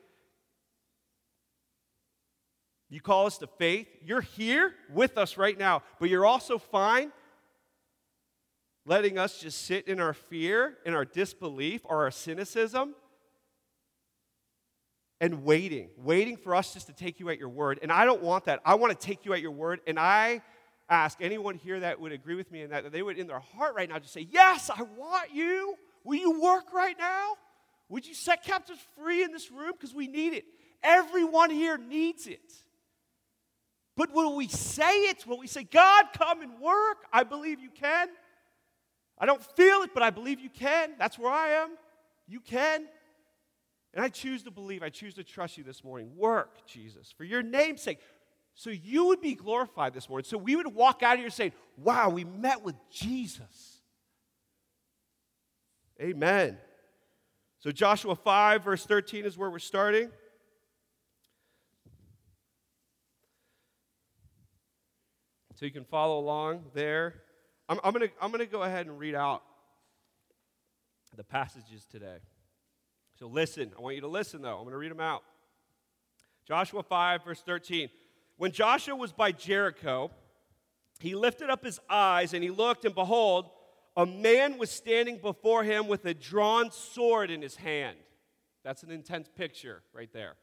You 2.88 3.00
call 3.00 3.26
us 3.26 3.38
to 3.38 3.46
faith. 3.46 3.88
You're 4.02 4.20
here 4.20 4.74
with 4.92 5.18
us 5.18 5.36
right 5.36 5.58
now, 5.58 5.82
but 5.98 6.08
you're 6.08 6.26
also 6.26 6.58
fine 6.58 7.12
letting 8.86 9.18
us 9.18 9.40
just 9.40 9.66
sit 9.66 9.88
in 9.88 10.00
our 10.00 10.14
fear, 10.14 10.78
in 10.86 10.94
our 10.94 11.04
disbelief, 11.04 11.82
or 11.84 12.04
our 12.04 12.10
cynicism, 12.10 12.94
and 15.20 15.44
waiting, 15.44 15.90
waiting 15.96 16.36
for 16.36 16.54
us 16.54 16.72
just 16.72 16.86
to 16.86 16.92
take 16.92 17.18
you 17.18 17.28
at 17.28 17.38
your 17.38 17.48
word. 17.48 17.80
And 17.82 17.90
I 17.90 18.04
don't 18.04 18.22
want 18.22 18.44
that. 18.44 18.60
I 18.64 18.76
want 18.76 18.98
to 18.98 19.06
take 19.06 19.24
you 19.24 19.34
at 19.34 19.40
your 19.40 19.50
word. 19.50 19.80
And 19.86 19.98
I 19.98 20.40
ask 20.88 21.18
anyone 21.20 21.56
here 21.56 21.80
that 21.80 22.00
would 22.00 22.12
agree 22.12 22.36
with 22.36 22.52
me 22.52 22.62
in 22.62 22.70
that, 22.70 22.84
that 22.84 22.92
they 22.92 23.02
would, 23.02 23.18
in 23.18 23.26
their 23.26 23.40
heart 23.40 23.74
right 23.74 23.88
now, 23.88 23.98
just 23.98 24.14
say, 24.14 24.28
Yes, 24.30 24.70
I 24.70 24.82
want 24.82 25.34
you. 25.34 25.74
Will 26.04 26.18
you 26.18 26.40
work 26.40 26.72
right 26.72 26.96
now? 26.98 27.32
Would 27.88 28.06
you 28.06 28.14
set 28.14 28.44
captives 28.44 28.80
free 28.96 29.24
in 29.24 29.32
this 29.32 29.50
room? 29.50 29.72
Because 29.72 29.94
we 29.94 30.06
need 30.06 30.34
it. 30.34 30.44
Everyone 30.82 31.50
here 31.50 31.76
needs 31.78 32.26
it. 32.26 32.52
But 33.96 34.12
when 34.12 34.36
we 34.36 34.46
say 34.48 35.04
it, 35.04 35.26
when 35.26 35.40
we 35.40 35.46
say, 35.46 35.64
God, 35.64 36.06
come 36.16 36.42
and 36.42 36.60
work, 36.60 36.98
I 37.12 37.24
believe 37.24 37.60
you 37.60 37.70
can, 37.70 38.08
I 39.18 39.26
don't 39.26 39.42
feel 39.42 39.82
it, 39.82 39.90
but 39.94 40.02
I 40.02 40.10
believe 40.10 40.40
you 40.40 40.50
can. 40.50 40.92
That's 40.98 41.18
where 41.18 41.32
I 41.32 41.62
am. 41.62 41.70
You 42.26 42.40
can. 42.40 42.86
And 43.94 44.04
I 44.04 44.08
choose 44.08 44.42
to 44.42 44.50
believe, 44.50 44.82
I 44.82 44.90
choose 44.90 45.14
to 45.14 45.24
trust 45.24 45.56
you 45.56 45.64
this 45.64 45.82
morning. 45.82 46.10
Work, 46.16 46.66
Jesus, 46.66 47.12
for 47.16 47.24
your 47.24 47.42
name's 47.42 47.80
sake. 47.80 47.98
So 48.54 48.70
you 48.70 49.06
would 49.06 49.20
be 49.20 49.34
glorified 49.34 49.94
this 49.94 50.08
morning. 50.08 50.24
So 50.24 50.36
we 50.36 50.56
would 50.56 50.66
walk 50.74 51.02
out 51.02 51.14
of 51.14 51.20
here 51.20 51.30
saying, 51.30 51.52
wow, 51.76 52.10
we 52.10 52.24
met 52.24 52.62
with 52.62 52.74
Jesus. 52.90 53.80
Amen. 56.00 56.58
So 57.58 57.72
Joshua 57.72 58.14
5, 58.14 58.64
verse 58.64 58.84
13 58.84 59.24
is 59.24 59.38
where 59.38 59.50
we're 59.50 59.58
starting. 59.58 60.10
So 65.54 65.64
you 65.64 65.72
can 65.72 65.84
follow 65.84 66.18
along 66.18 66.64
there. 66.74 67.22
I'm, 67.68 67.78
I'm 67.82 67.92
going 67.92 68.08
to 68.08 68.14
I'm 68.20 68.32
to 68.32 68.46
go 68.46 68.62
ahead 68.62 68.86
and 68.86 68.98
read 68.98 69.14
out 69.14 69.42
the 71.16 71.24
passages 71.24 71.86
today. 71.90 72.18
So 73.18 73.26
listen. 73.26 73.72
I 73.76 73.80
want 73.80 73.94
you 73.94 74.02
to 74.02 74.08
listen, 74.08 74.42
though. 74.42 74.56
I'm 74.56 74.64
going 74.64 74.72
to 74.72 74.78
read 74.78 74.90
them 74.90 75.00
out. 75.00 75.22
Joshua 76.46 76.82
5, 76.82 77.24
verse 77.24 77.42
13. 77.44 77.88
When 78.36 78.52
Joshua 78.52 78.94
was 78.94 79.12
by 79.12 79.32
Jericho, 79.32 80.10
he 81.00 81.14
lifted 81.14 81.50
up 81.50 81.64
his 81.64 81.80
eyes 81.88 82.34
and 82.34 82.44
he 82.44 82.50
looked, 82.50 82.84
and 82.84 82.94
behold, 82.94 83.46
a 83.96 84.04
man 84.04 84.58
was 84.58 84.70
standing 84.70 85.18
before 85.18 85.64
him 85.64 85.88
with 85.88 86.04
a 86.04 86.12
drawn 86.12 86.70
sword 86.70 87.30
in 87.30 87.40
his 87.40 87.56
hand. 87.56 87.96
That's 88.62 88.82
an 88.82 88.90
intense 88.90 89.28
picture 89.34 89.82
right 89.94 90.12
there. 90.12 90.34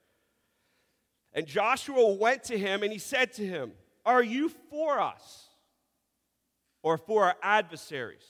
And 1.34 1.46
Joshua 1.46 2.14
went 2.14 2.44
to 2.46 2.58
him 2.58 2.82
and 2.84 2.92
he 2.92 2.98
said 2.98 3.34
to 3.34 3.46
him, 3.46 3.74
Are 4.06 4.24
you 4.24 4.50
for 4.70 5.00
us 5.00 5.50
or 6.84 6.98
for 6.98 7.26
our 7.26 7.36
adversaries? 7.42 8.26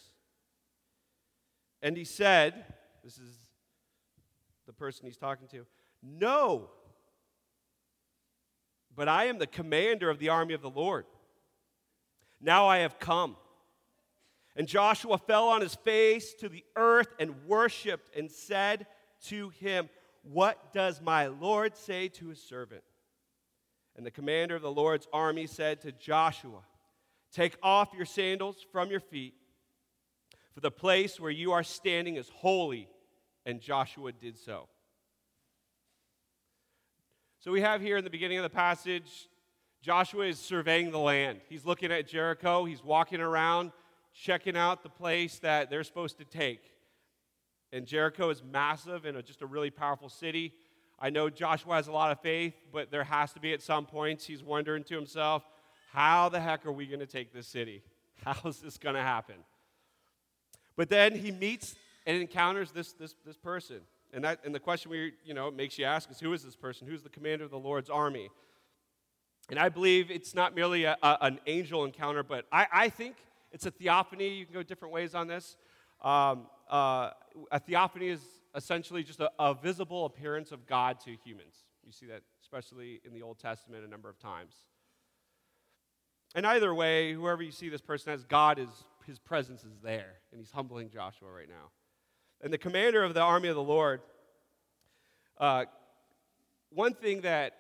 And 1.82 1.98
he 1.98 2.06
said, 2.06 2.64
This 3.04 3.18
is 3.18 3.36
the 4.66 4.74
person 4.74 5.06
he's 5.06 5.18
talking 5.18 5.48
to, 5.50 5.66
No, 6.02 6.70
but 8.96 9.10
I 9.10 9.26
am 9.26 9.40
the 9.40 9.48
commander 9.48 10.10
of 10.10 10.20
the 10.20 10.30
army 10.30 10.54
of 10.54 10.62
the 10.62 10.70
Lord. 10.70 11.06
Now 12.40 12.68
I 12.68 12.80
have 12.80 13.00
come. 13.00 13.36
And 14.56 14.68
Joshua 14.68 15.18
fell 15.18 15.48
on 15.50 15.62
his 15.62 15.76
face 15.76 16.34
to 16.36 16.50
the 16.50 16.64
earth 16.76 17.08
and 17.20 17.46
worshiped 17.48 18.16
and 18.16 18.30
said 18.30 18.86
to 19.26 19.50
him, 19.50 19.90
What 20.22 20.74
does 20.74 21.02
my 21.02 21.28
Lord 21.28 21.76
say 21.76 22.08
to 22.10 22.30
his 22.30 22.42
servant? 22.42 22.84
And 23.96 24.06
the 24.06 24.12
commander 24.12 24.56
of 24.56 24.62
the 24.62 24.72
Lord's 24.72 25.08
army 25.12 25.48
said 25.48 25.82
to 25.82 25.92
Joshua, 25.92 26.62
Take 27.34 27.58
off 27.64 27.90
your 27.96 28.06
sandals 28.06 28.58
from 28.72 28.90
your 28.92 29.00
feet, 29.00 29.34
for 30.54 30.60
the 30.60 30.72
place 30.72 31.20
where 31.20 31.32
you 31.32 31.52
are 31.52 31.64
standing 31.64 32.16
is 32.16 32.30
holy. 32.30 32.88
And 33.46 33.60
Joshua 33.60 34.14
did 34.14 34.38
so. 34.38 34.70
So 37.40 37.52
we 37.52 37.60
have 37.60 37.82
here 37.82 37.98
in 37.98 38.06
the 38.06 38.10
beginning 38.10 38.38
of 38.38 38.44
the 38.44 38.50
passage, 38.50 39.28
Joshua 39.82 40.28
is 40.28 40.40
surveying 40.40 40.92
the 40.92 41.00
land. 41.00 41.42
He's 41.50 41.66
looking 41.66 41.92
at 41.92 42.08
Jericho, 42.08 42.64
he's 42.64 42.82
walking 42.82 43.20
around 43.20 43.74
checking 44.14 44.56
out 44.56 44.84
the 44.84 44.90
place 44.90 45.40
that 45.40 45.70
they're 45.70 45.84
supposed 45.84 46.18
to 46.20 46.26
take. 46.26 46.62
And 47.72 47.86
Jericho 47.86 48.30
is 48.30 48.44
massive 48.44 49.06
and 49.06 49.22
just 49.26 49.42
a 49.42 49.46
really 49.46 49.72
powerful 49.72 50.08
city. 50.08 50.54
I 51.00 51.10
know 51.10 51.30
Joshua 51.30 51.76
has 51.76 51.88
a 51.88 51.92
lot 51.92 52.12
of 52.12 52.22
faith, 52.22 52.54
but 52.72 52.92
there 52.92 53.04
has 53.04 53.34
to 53.34 53.40
be 53.40 53.54
at 53.54 53.62
some 53.62 53.86
points 53.86 54.26
he's 54.26 54.44
wondering 54.44 54.84
to 54.86 54.96
himself, 54.96 55.44
how 55.94 56.28
the 56.28 56.40
heck 56.40 56.66
are 56.66 56.72
we 56.72 56.88
going 56.88 57.02
to 57.02 57.06
take 57.06 57.32
this 57.32 57.48
city? 57.48 57.84
How's 58.26 58.60
this 58.60 58.78
going 58.78 58.96
to 58.96 59.02
happen? 59.02 59.36
But 60.76 60.90
then 60.90 61.16
he 61.16 61.32
meets 61.32 61.76
and 62.08 62.20
encounters 62.20 62.72
this, 62.72 62.94
this, 62.94 63.16
this 63.26 63.38
person. 63.38 63.82
And, 64.12 64.24
that, 64.24 64.40
and 64.44 64.54
the 64.54 64.60
question 64.60 64.90
we, 64.90 65.14
you 65.24 65.36
know, 65.36 65.52
makes 65.52 65.78
you 65.78 65.86
ask 65.86 66.10
is 66.10 66.20
who 66.20 66.34
is 66.34 66.44
this 66.44 66.56
person? 66.56 66.88
Who's 66.88 67.04
the 67.04 67.10
commander 67.10 67.46
of 67.46 67.52
the 67.52 67.60
Lord's 67.60 67.92
army? 67.92 68.30
And 69.50 69.60
I 69.60 69.70
believe 69.70 70.10
it's 70.10 70.34
not 70.34 70.56
merely 70.56 70.86
a, 70.86 70.98
a, 71.04 71.18
an 71.22 71.40
angel 71.46 71.86
encounter, 71.86 72.24
but 72.24 72.46
I, 72.52 72.66
I 72.72 72.90
think 72.90 73.18
it's 73.52 73.66
a 73.68 73.72
theophany. 73.72 74.30
You 74.30 74.46
can 74.46 74.54
go 74.54 74.64
different 74.64 74.94
ways 74.94 75.14
on 75.14 75.28
this. 75.28 75.58
Um, 76.02 76.48
uh, 76.70 77.12
a 77.52 77.60
theophany 77.60 78.08
is 78.08 78.22
essentially 78.56 79.04
just 79.04 79.20
a, 79.20 79.30
a, 79.38 79.54
visible 79.54 80.06
appearance 80.06 80.52
of 80.52 80.66
God 80.66 81.00
to 81.02 81.16
humans. 81.24 81.66
You 81.86 81.92
see 81.92 82.08
that 82.08 82.22
especially 82.42 83.00
in 83.06 83.14
the 83.14 83.22
Old 83.22 83.40
Testament 83.40 83.86
a 83.86 83.90
number 83.90 84.10
of 84.10 84.18
times. 84.20 84.56
And 86.36 86.48
either 86.48 86.74
way, 86.74 87.14
whoever 87.14 87.44
you 87.44 87.52
see 87.52 87.70
this 87.70 87.82
person 87.82 88.12
as, 88.12 88.24
God 88.24 88.58
is, 88.58 88.70
his 89.06 89.20
presence 89.20 89.64
is 89.64 89.78
there, 89.84 90.16
and 90.32 90.40
he's 90.40 90.52
humbling 90.52 90.90
Joshua 90.90 91.30
right 91.32 91.48
now. 91.48 91.70
And 92.42 92.52
the 92.52 92.58
commander 92.58 93.04
of 93.04 93.14
the 93.14 93.22
army 93.22 93.50
of 93.50 93.56
the 93.56 93.64
Lord, 93.64 94.02
uh, 95.38 95.66
one 96.70 96.94
thing 96.94 97.22
that, 97.22 97.54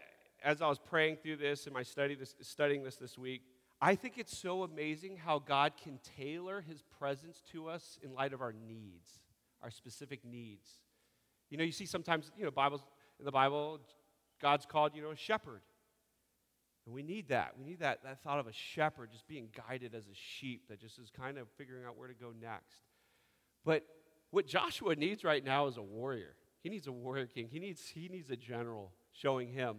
as 0.43 0.61
I 0.61 0.67
was 0.67 0.79
praying 0.79 1.17
through 1.17 1.37
this 1.37 1.65
and 1.65 1.73
my 1.73 1.83
study 1.83 2.15
this, 2.15 2.35
studying 2.41 2.83
this 2.83 2.95
this 2.95 3.17
week, 3.17 3.43
I 3.79 3.95
think 3.95 4.17
it's 4.17 4.37
so 4.37 4.63
amazing 4.63 5.17
how 5.17 5.39
God 5.39 5.73
can 5.81 5.99
tailor 6.17 6.61
his 6.61 6.81
presence 6.99 7.41
to 7.51 7.67
us 7.67 7.99
in 8.01 8.13
light 8.13 8.33
of 8.33 8.41
our 8.41 8.53
needs, 8.53 9.19
our 9.61 9.69
specific 9.69 10.25
needs. 10.25 10.67
You 11.49 11.57
know, 11.57 11.63
you 11.63 11.71
see 11.71 11.85
sometimes, 11.85 12.31
you 12.37 12.45
know, 12.45 12.51
Bibles 12.51 12.81
in 13.19 13.25
the 13.25 13.31
Bible, 13.31 13.79
God's 14.41 14.65
called, 14.65 14.95
you 14.95 15.01
know, 15.01 15.11
a 15.11 15.15
shepherd. 15.15 15.61
And 16.85 16.93
we 16.93 17.03
need 17.03 17.29
that. 17.29 17.53
We 17.57 17.63
need 17.65 17.79
that, 17.79 18.03
that 18.03 18.21
thought 18.23 18.39
of 18.39 18.47
a 18.47 18.53
shepherd 18.53 19.11
just 19.11 19.27
being 19.27 19.47
guided 19.67 19.95
as 19.95 20.05
a 20.05 20.13
sheep 20.13 20.67
that 20.69 20.79
just 20.79 20.99
is 20.99 21.09
kind 21.09 21.37
of 21.37 21.47
figuring 21.57 21.85
out 21.85 21.97
where 21.97 22.07
to 22.07 22.13
go 22.13 22.33
next. 22.41 22.81
But 23.63 23.85
what 24.31 24.47
Joshua 24.47 24.95
needs 24.95 25.23
right 25.23 25.43
now 25.43 25.67
is 25.67 25.77
a 25.77 25.81
warrior. 25.81 26.35
He 26.61 26.69
needs 26.69 26.87
a 26.87 26.91
warrior 26.91 27.27
king. 27.27 27.47
He 27.51 27.59
needs, 27.59 27.87
he 27.87 28.09
needs 28.09 28.29
a 28.29 28.35
general 28.35 28.91
showing 29.11 29.49
him 29.49 29.77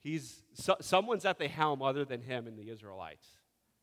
He's 0.00 0.42
so, 0.54 0.76
someone's 0.80 1.24
at 1.24 1.38
the 1.38 1.48
helm 1.48 1.82
other 1.82 2.04
than 2.04 2.22
him 2.22 2.46
and 2.46 2.56
the 2.56 2.70
Israelites 2.70 3.26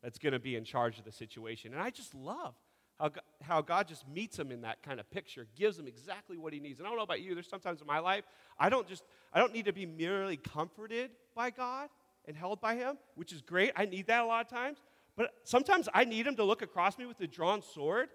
that's 0.02 0.18
going 0.18 0.32
to 0.32 0.38
be 0.38 0.56
in 0.56 0.64
charge 0.64 0.98
of 0.98 1.04
the 1.04 1.12
situation. 1.12 1.72
And 1.72 1.82
I 1.82 1.90
just 1.90 2.14
love 2.14 2.54
how, 2.98 3.10
how 3.42 3.60
God 3.60 3.86
just 3.86 4.08
meets 4.08 4.38
him 4.38 4.50
in 4.50 4.62
that 4.62 4.82
kind 4.82 4.98
of 4.98 5.10
picture, 5.10 5.46
gives 5.56 5.78
him 5.78 5.86
exactly 5.86 6.38
what 6.38 6.52
he 6.52 6.60
needs. 6.60 6.78
And 6.78 6.86
I 6.86 6.90
don't 6.90 6.96
know 6.96 7.04
about 7.04 7.20
you, 7.20 7.34
there's 7.34 7.48
sometimes 7.48 7.80
in 7.80 7.86
my 7.86 7.98
life, 7.98 8.24
I 8.58 8.70
don't 8.70 8.88
just, 8.88 9.02
I 9.32 9.38
don't 9.38 9.52
need 9.52 9.66
to 9.66 9.72
be 9.72 9.84
merely 9.84 10.38
comforted 10.38 11.10
by 11.34 11.50
God 11.50 11.90
and 12.26 12.36
held 12.36 12.60
by 12.60 12.76
him, 12.76 12.98
which 13.14 13.32
is 13.32 13.42
great. 13.42 13.72
I 13.76 13.86
need 13.86 14.06
that 14.08 14.22
a 14.22 14.26
lot 14.26 14.44
of 14.44 14.50
times. 14.50 14.78
But 15.16 15.32
sometimes 15.44 15.88
I 15.94 16.04
need 16.04 16.26
him 16.26 16.36
to 16.36 16.44
look 16.44 16.62
across 16.62 16.98
me 16.98 17.06
with 17.06 17.20
a 17.20 17.26
drawn 17.26 17.62
sword, 17.62 18.08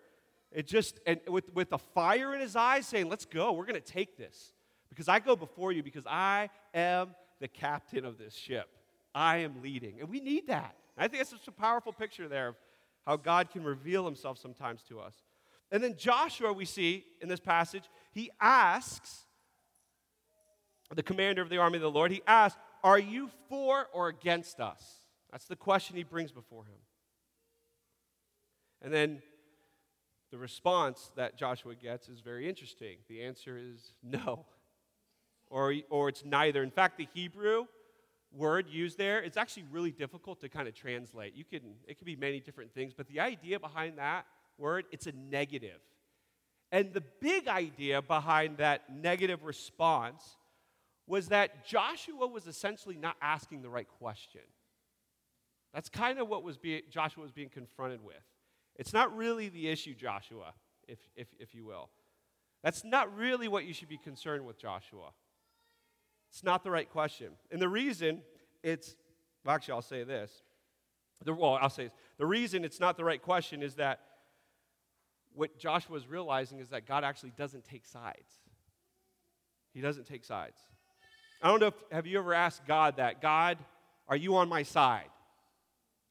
it 0.51 0.67
just, 0.67 0.99
and 1.05 1.19
with, 1.27 1.53
with 1.53 1.71
a 1.71 1.77
fire 1.77 2.35
in 2.35 2.41
his 2.41 2.55
eyes 2.55 2.85
saying, 2.85 3.09
let's 3.09 3.25
go, 3.25 3.53
we're 3.53 3.65
going 3.65 3.81
to 3.81 3.91
take 3.93 4.17
this. 4.17 4.51
Because 4.89 5.07
I 5.07 5.19
go 5.19 5.35
before 5.35 5.71
you 5.71 5.81
because 5.81 6.05
I 6.05 6.49
am 6.73 7.15
the 7.39 7.47
captain 7.47 8.05
of 8.05 8.17
this 8.17 8.35
ship. 8.35 8.67
I 9.15 9.37
am 9.37 9.61
leading. 9.61 10.01
And 10.01 10.09
we 10.09 10.19
need 10.19 10.47
that. 10.47 10.75
I 10.97 11.07
think 11.07 11.19
that's 11.19 11.29
such 11.31 11.47
a 11.47 11.51
powerful 11.51 11.93
picture 11.93 12.27
there 12.27 12.49
of 12.49 12.55
how 13.07 13.15
God 13.17 13.49
can 13.49 13.63
reveal 13.63 14.05
himself 14.05 14.37
sometimes 14.37 14.83
to 14.89 14.99
us. 14.99 15.15
And 15.71 15.81
then 15.81 15.95
Joshua, 15.97 16.51
we 16.51 16.65
see 16.65 17.05
in 17.21 17.29
this 17.29 17.39
passage, 17.39 17.85
he 18.13 18.29
asks 18.39 19.25
the 20.93 21.01
commander 21.01 21.41
of 21.41 21.49
the 21.49 21.57
army 21.57 21.77
of 21.77 21.81
the 21.81 21.89
Lord, 21.89 22.11
he 22.11 22.21
asks, 22.27 22.59
Are 22.83 22.99
you 22.99 23.29
for 23.49 23.87
or 23.93 24.07
against 24.07 24.59
us? 24.59 24.81
That's 25.31 25.45
the 25.45 25.55
question 25.55 25.95
he 25.95 26.03
brings 26.03 26.31
before 26.31 26.65
him. 26.65 26.79
And 28.81 28.93
then 28.93 29.21
the 30.31 30.37
response 30.37 31.11
that 31.15 31.37
Joshua 31.37 31.75
gets 31.75 32.09
is 32.09 32.21
very 32.21 32.49
interesting. 32.49 32.97
The 33.07 33.21
answer 33.23 33.57
is 33.57 33.93
no 34.01 34.45
or, 35.49 35.75
or 35.89 36.09
it's 36.09 36.25
neither. 36.25 36.63
In 36.63 36.71
fact, 36.71 36.97
the 36.97 37.07
Hebrew 37.13 37.65
word 38.33 38.67
used 38.69 38.97
there, 38.97 39.21
it's 39.21 39.37
actually 39.37 39.65
really 39.71 39.91
difficult 39.91 40.39
to 40.39 40.49
kind 40.49 40.67
of 40.67 40.73
translate. 40.73 41.35
You 41.35 41.43
can, 41.43 41.61
it 41.85 41.97
can 41.97 42.05
be 42.05 42.15
many 42.15 42.39
different 42.39 42.73
things, 42.73 42.93
but 42.95 43.07
the 43.07 43.19
idea 43.19 43.59
behind 43.59 43.97
that 43.97 44.25
word, 44.57 44.85
it's 44.91 45.07
a 45.07 45.11
negative. 45.11 45.79
And 46.71 46.93
the 46.93 47.03
big 47.19 47.49
idea 47.49 48.01
behind 48.01 48.57
that 48.57 48.83
negative 48.89 49.43
response 49.43 50.37
was 51.07 51.27
that 51.29 51.65
Joshua 51.65 52.27
was 52.27 52.47
essentially 52.47 52.97
not 52.97 53.15
asking 53.21 53.61
the 53.61 53.69
right 53.69 53.87
question. 53.87 54.41
That's 55.73 55.89
kind 55.89 56.19
of 56.19 56.27
what 56.27 56.43
was 56.43 56.57
being, 56.57 56.81
Joshua 56.89 57.23
was 57.23 57.31
being 57.31 57.49
confronted 57.49 58.03
with. 58.03 58.23
It's 58.75 58.93
not 58.93 59.15
really 59.15 59.49
the 59.49 59.67
issue, 59.69 59.93
Joshua, 59.93 60.53
if, 60.87 60.99
if, 61.15 61.27
if 61.39 61.53
you 61.55 61.65
will. 61.65 61.89
That's 62.63 62.83
not 62.83 63.15
really 63.15 63.47
what 63.47 63.65
you 63.65 63.73
should 63.73 63.89
be 63.89 63.97
concerned 63.97 64.45
with, 64.45 64.57
Joshua. 64.57 65.11
It's 66.29 66.43
not 66.43 66.63
the 66.63 66.71
right 66.71 66.89
question. 66.89 67.31
And 67.51 67.61
the 67.61 67.69
reason 67.69 68.21
it's, 68.63 68.95
well, 69.43 69.55
actually, 69.55 69.73
I'll 69.73 69.81
say 69.81 70.03
this. 70.03 70.43
The, 71.23 71.33
well, 71.33 71.57
I'll 71.61 71.69
say 71.69 71.85
this. 71.85 71.93
The 72.17 72.25
reason 72.25 72.63
it's 72.63 72.79
not 72.79 72.97
the 72.97 73.03
right 73.03 73.21
question 73.21 73.63
is 73.63 73.75
that 73.75 73.99
what 75.33 75.57
Joshua 75.57 75.97
is 75.97 76.07
realizing 76.07 76.59
is 76.59 76.69
that 76.69 76.85
God 76.85 77.03
actually 77.03 77.31
doesn't 77.31 77.63
take 77.63 77.85
sides. 77.85 78.31
He 79.73 79.81
doesn't 79.81 80.05
take 80.05 80.25
sides. 80.25 80.59
I 81.41 81.47
don't 81.47 81.59
know 81.59 81.67
if, 81.67 81.73
have 81.91 82.05
you 82.05 82.19
ever 82.19 82.33
asked 82.33 82.65
God 82.67 82.97
that? 82.97 83.21
God, 83.21 83.57
are 84.07 84.15
you 84.15 84.35
on 84.35 84.47
my 84.47 84.63
side? 84.63 85.09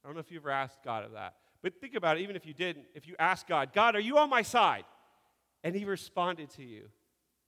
I 0.03 0.09
don't 0.09 0.15
know 0.15 0.21
if 0.21 0.31
you 0.31 0.39
ever 0.39 0.51
asked 0.51 0.79
God 0.85 1.05
of 1.05 1.13
that. 1.13 1.35
But 1.63 1.81
think 1.81 1.95
about 1.95 2.17
it, 2.17 2.23
even 2.23 2.37
if 2.37 2.47
you 2.47 2.55
didn't, 2.55 2.87
if 2.95 3.07
you 3.07 3.15
asked 3.19 3.47
God, 3.47 3.73
God, 3.73 3.95
are 3.95 4.01
you 4.01 4.19
on 4.19 4.31
my 4.31 4.43
side? 4.43 4.85
And 5.63 5.75
he 5.75 5.85
responded 5.85 6.51
to 6.53 6.65
you, 6.65 6.85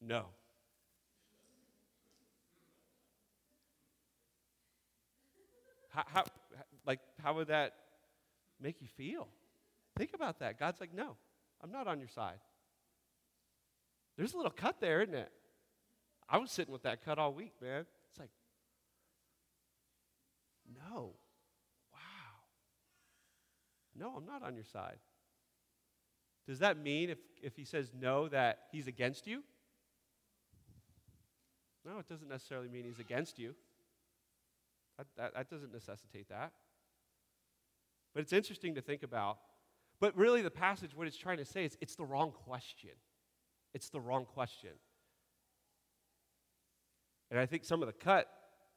no. 0.01 0.27
How, 5.89 6.05
how, 6.07 6.25
like, 6.87 7.01
how 7.23 7.35
would 7.35 7.49
that 7.49 7.75
make 8.61 8.77
you 8.81 8.89
feel? 8.97 9.29
Think 9.97 10.11
about 10.15 10.41
that. 10.41 10.59
God's 10.59 10.81
like, 10.81 10.95
no, 10.95 11.17
I'm 11.63 11.73
not 11.73 11.87
on 11.87 11.99
your 11.99 12.09
side. 12.09 12.39
There's 14.17 14.35
a 14.35 14.37
little 14.37 14.53
cut 14.53 14.81
there, 14.81 15.03
isn't 15.03 15.15
it? 15.15 15.33
I 16.33 16.39
was 16.39 16.51
sitting 16.51 16.73
with 16.73 16.85
that 16.85 17.05
cut 17.05 17.19
all 17.19 17.35
week, 17.35 17.53
man. 17.61 17.85
It's 18.11 18.19
like, 18.19 18.31
no. 20.75 21.11
Wow. 21.93 21.99
No, 23.95 24.15
I'm 24.17 24.25
not 24.25 24.43
on 24.43 24.55
your 24.55 24.65
side. 24.65 24.97
Does 26.49 26.61
that 26.61 26.79
mean 26.79 27.11
if, 27.11 27.19
if 27.43 27.55
he 27.55 27.67
says 27.67 27.93
no 28.01 28.29
that 28.29 28.61
he's 28.73 28.87
against 28.87 29.27
you? 29.27 29.43
No, 31.85 31.99
it 31.99 32.09
doesn't 32.09 32.29
necessarily 32.29 32.69
mean 32.69 32.85
he's 32.85 32.99
against 32.99 33.39
you. 33.39 33.55
That, 34.97 35.07
that, 35.19 35.35
that 35.35 35.51
doesn't 35.51 35.73
necessitate 35.73 36.31
that. 36.31 36.53
But 38.15 38.23
it's 38.23 38.33
interesting 38.33 38.75
to 38.77 38.81
think 38.81 39.03
about. 39.03 39.37
But 40.01 40.17
really, 40.17 40.41
the 40.41 40.51
passage, 40.51 40.97
what 40.97 41.07
it's 41.07 41.17
trying 41.17 41.39
to 41.39 41.45
say 41.45 41.67
is 41.67 41.77
it's 41.83 41.95
the 41.95 42.05
wrong 42.05 42.33
question. 42.33 42.93
It's 43.75 43.91
the 43.91 44.01
wrong 44.01 44.25
question. 44.25 44.71
And 47.33 47.41
I 47.41 47.47
think 47.47 47.65
some 47.65 47.81
of 47.83 47.87
the 47.87 47.95
cut 47.95 48.29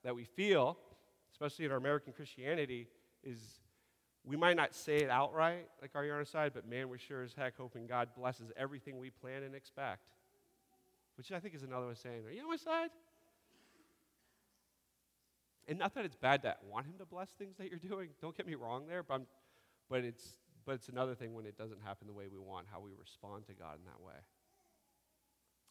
that 0.06 0.16
we 0.16 0.24
feel, 0.24 0.78
especially 1.34 1.66
in 1.66 1.72
our 1.72 1.78
American 1.78 2.14
Christianity, 2.14 2.88
is 3.22 3.38
we 4.24 4.38
might 4.38 4.56
not 4.56 4.74
say 4.74 5.00
it 5.00 5.10
outright, 5.10 5.68
like 5.82 5.92
are 5.94 6.06
you 6.06 6.14
on 6.14 6.20
our 6.20 6.26
side, 6.26 6.54
but 6.54 6.66
man, 6.66 6.88
we're 6.88 6.98
sure 6.98 7.22
as 7.22 7.34
heck 7.34 7.58
hoping 7.58 7.86
God 7.86 8.08
blesses 8.18 8.54
everything 8.56 8.98
we 8.98 9.10
plan 9.10 9.44
and 9.44 9.54
expect. 9.54 10.08
Which 11.18 11.34
I 11.34 11.40
think 11.42 11.54
is 11.54 11.64
another 11.64 11.88
way 11.88 11.92
of 11.92 11.98
saying, 11.98 12.26
are 12.26 12.32
you 12.32 12.44
on 12.44 12.48
my 12.48 12.56
side? 12.56 12.92
And 15.68 15.78
not 15.78 15.94
that 15.96 16.06
it's 16.06 16.16
bad 16.16 16.42
to 16.44 16.56
want 16.66 16.86
him 16.86 16.94
to 17.00 17.06
bless 17.06 17.32
things 17.32 17.58
that 17.58 17.70
you're 17.70 17.78
doing. 17.78 18.12
Don't 18.22 18.38
get 18.38 18.48
me 18.48 18.56
wrong 18.56 18.86
there, 18.88 19.04
but, 19.04 19.24
but, 19.90 20.06
it's, 20.06 20.26
but 20.66 20.76
it's 20.76 20.88
another 20.88 21.14
thing 21.14 21.34
when 21.34 21.46
it 21.46 21.58
doesn't 21.58 21.82
happen 21.84 22.08
the 22.08 22.14
way 22.14 22.28
we 22.32 22.40
want, 22.40 22.68
how 22.72 22.80
we 22.80 22.92
respond 22.98 23.48
to 23.48 23.54
God 23.54 23.80
in 23.80 23.86
that 23.86 24.02
way. 24.02 24.16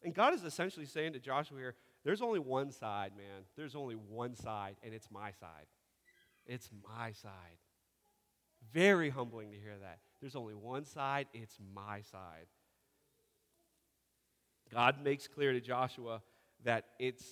And 0.03 0.13
God 0.13 0.35
is 0.35 0.43
essentially 0.43 0.85
saying 0.85 1.13
to 1.13 1.19
Joshua 1.19 1.57
here, 1.57 1.75
there's 2.05 2.21
only 2.21 2.39
one 2.39 2.71
side, 2.71 3.11
man. 3.17 3.43
There's 3.57 3.75
only 3.75 3.95
one 3.95 4.35
side, 4.35 4.75
and 4.83 4.93
it's 4.93 5.09
my 5.11 5.31
side. 5.31 5.65
It's 6.45 6.69
my 6.87 7.11
side. 7.11 7.57
Very 8.71 9.09
humbling 9.09 9.51
to 9.51 9.57
hear 9.57 9.73
that. 9.81 9.99
There's 10.21 10.35
only 10.35 10.53
one 10.53 10.85
side, 10.85 11.27
it's 11.33 11.57
my 11.73 12.01
side. 12.01 12.45
God 14.71 15.03
makes 15.03 15.27
clear 15.27 15.51
to 15.51 15.59
Joshua 15.59 16.21
that 16.63 16.85
it's 16.99 17.25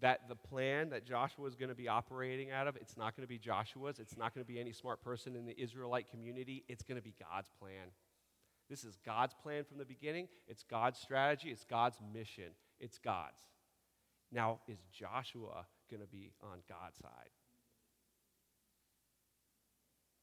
that 0.00 0.28
the 0.28 0.34
plan 0.34 0.90
that 0.90 1.04
Joshua 1.04 1.46
is 1.46 1.54
going 1.54 1.68
to 1.68 1.74
be 1.74 1.88
operating 1.88 2.50
out 2.50 2.66
of, 2.66 2.76
it's 2.76 2.96
not 2.96 3.14
going 3.14 3.22
to 3.22 3.28
be 3.28 3.38
Joshua's. 3.38 3.98
It's 3.98 4.16
not 4.16 4.34
going 4.34 4.44
to 4.44 4.50
be 4.50 4.58
any 4.58 4.72
smart 4.72 5.02
person 5.02 5.36
in 5.36 5.44
the 5.44 5.58
Israelite 5.60 6.10
community. 6.10 6.64
It's 6.68 6.82
going 6.82 6.96
to 6.96 7.02
be 7.02 7.14
God's 7.20 7.50
plan. 7.58 7.88
This 8.70 8.82
is 8.82 8.96
God's 9.04 9.34
plan 9.42 9.64
from 9.64 9.76
the 9.76 9.84
beginning. 9.84 10.28
It's 10.48 10.62
God's 10.62 10.98
strategy. 10.98 11.50
It's 11.50 11.64
God's 11.64 11.98
mission. 12.14 12.52
It's 12.78 12.98
God's. 12.98 13.40
Now, 14.32 14.60
is 14.68 14.78
Joshua 14.92 15.66
going 15.90 16.00
to 16.00 16.06
be 16.06 16.32
on 16.42 16.58
God's 16.68 16.98
side? 16.98 17.30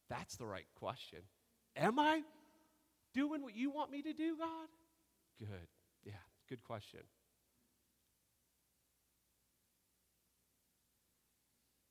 That's 0.09 0.37
the 0.37 0.45
right 0.45 0.67
question. 0.79 1.19
Am 1.75 1.99
I 1.99 2.21
doing 3.13 3.41
what 3.41 3.55
you 3.55 3.69
want 3.69 3.91
me 3.91 4.01
to 4.03 4.13
do, 4.13 4.37
God? 4.37 4.67
Good. 5.39 5.67
Yeah, 6.05 6.13
good 6.47 6.63
question. 6.63 7.01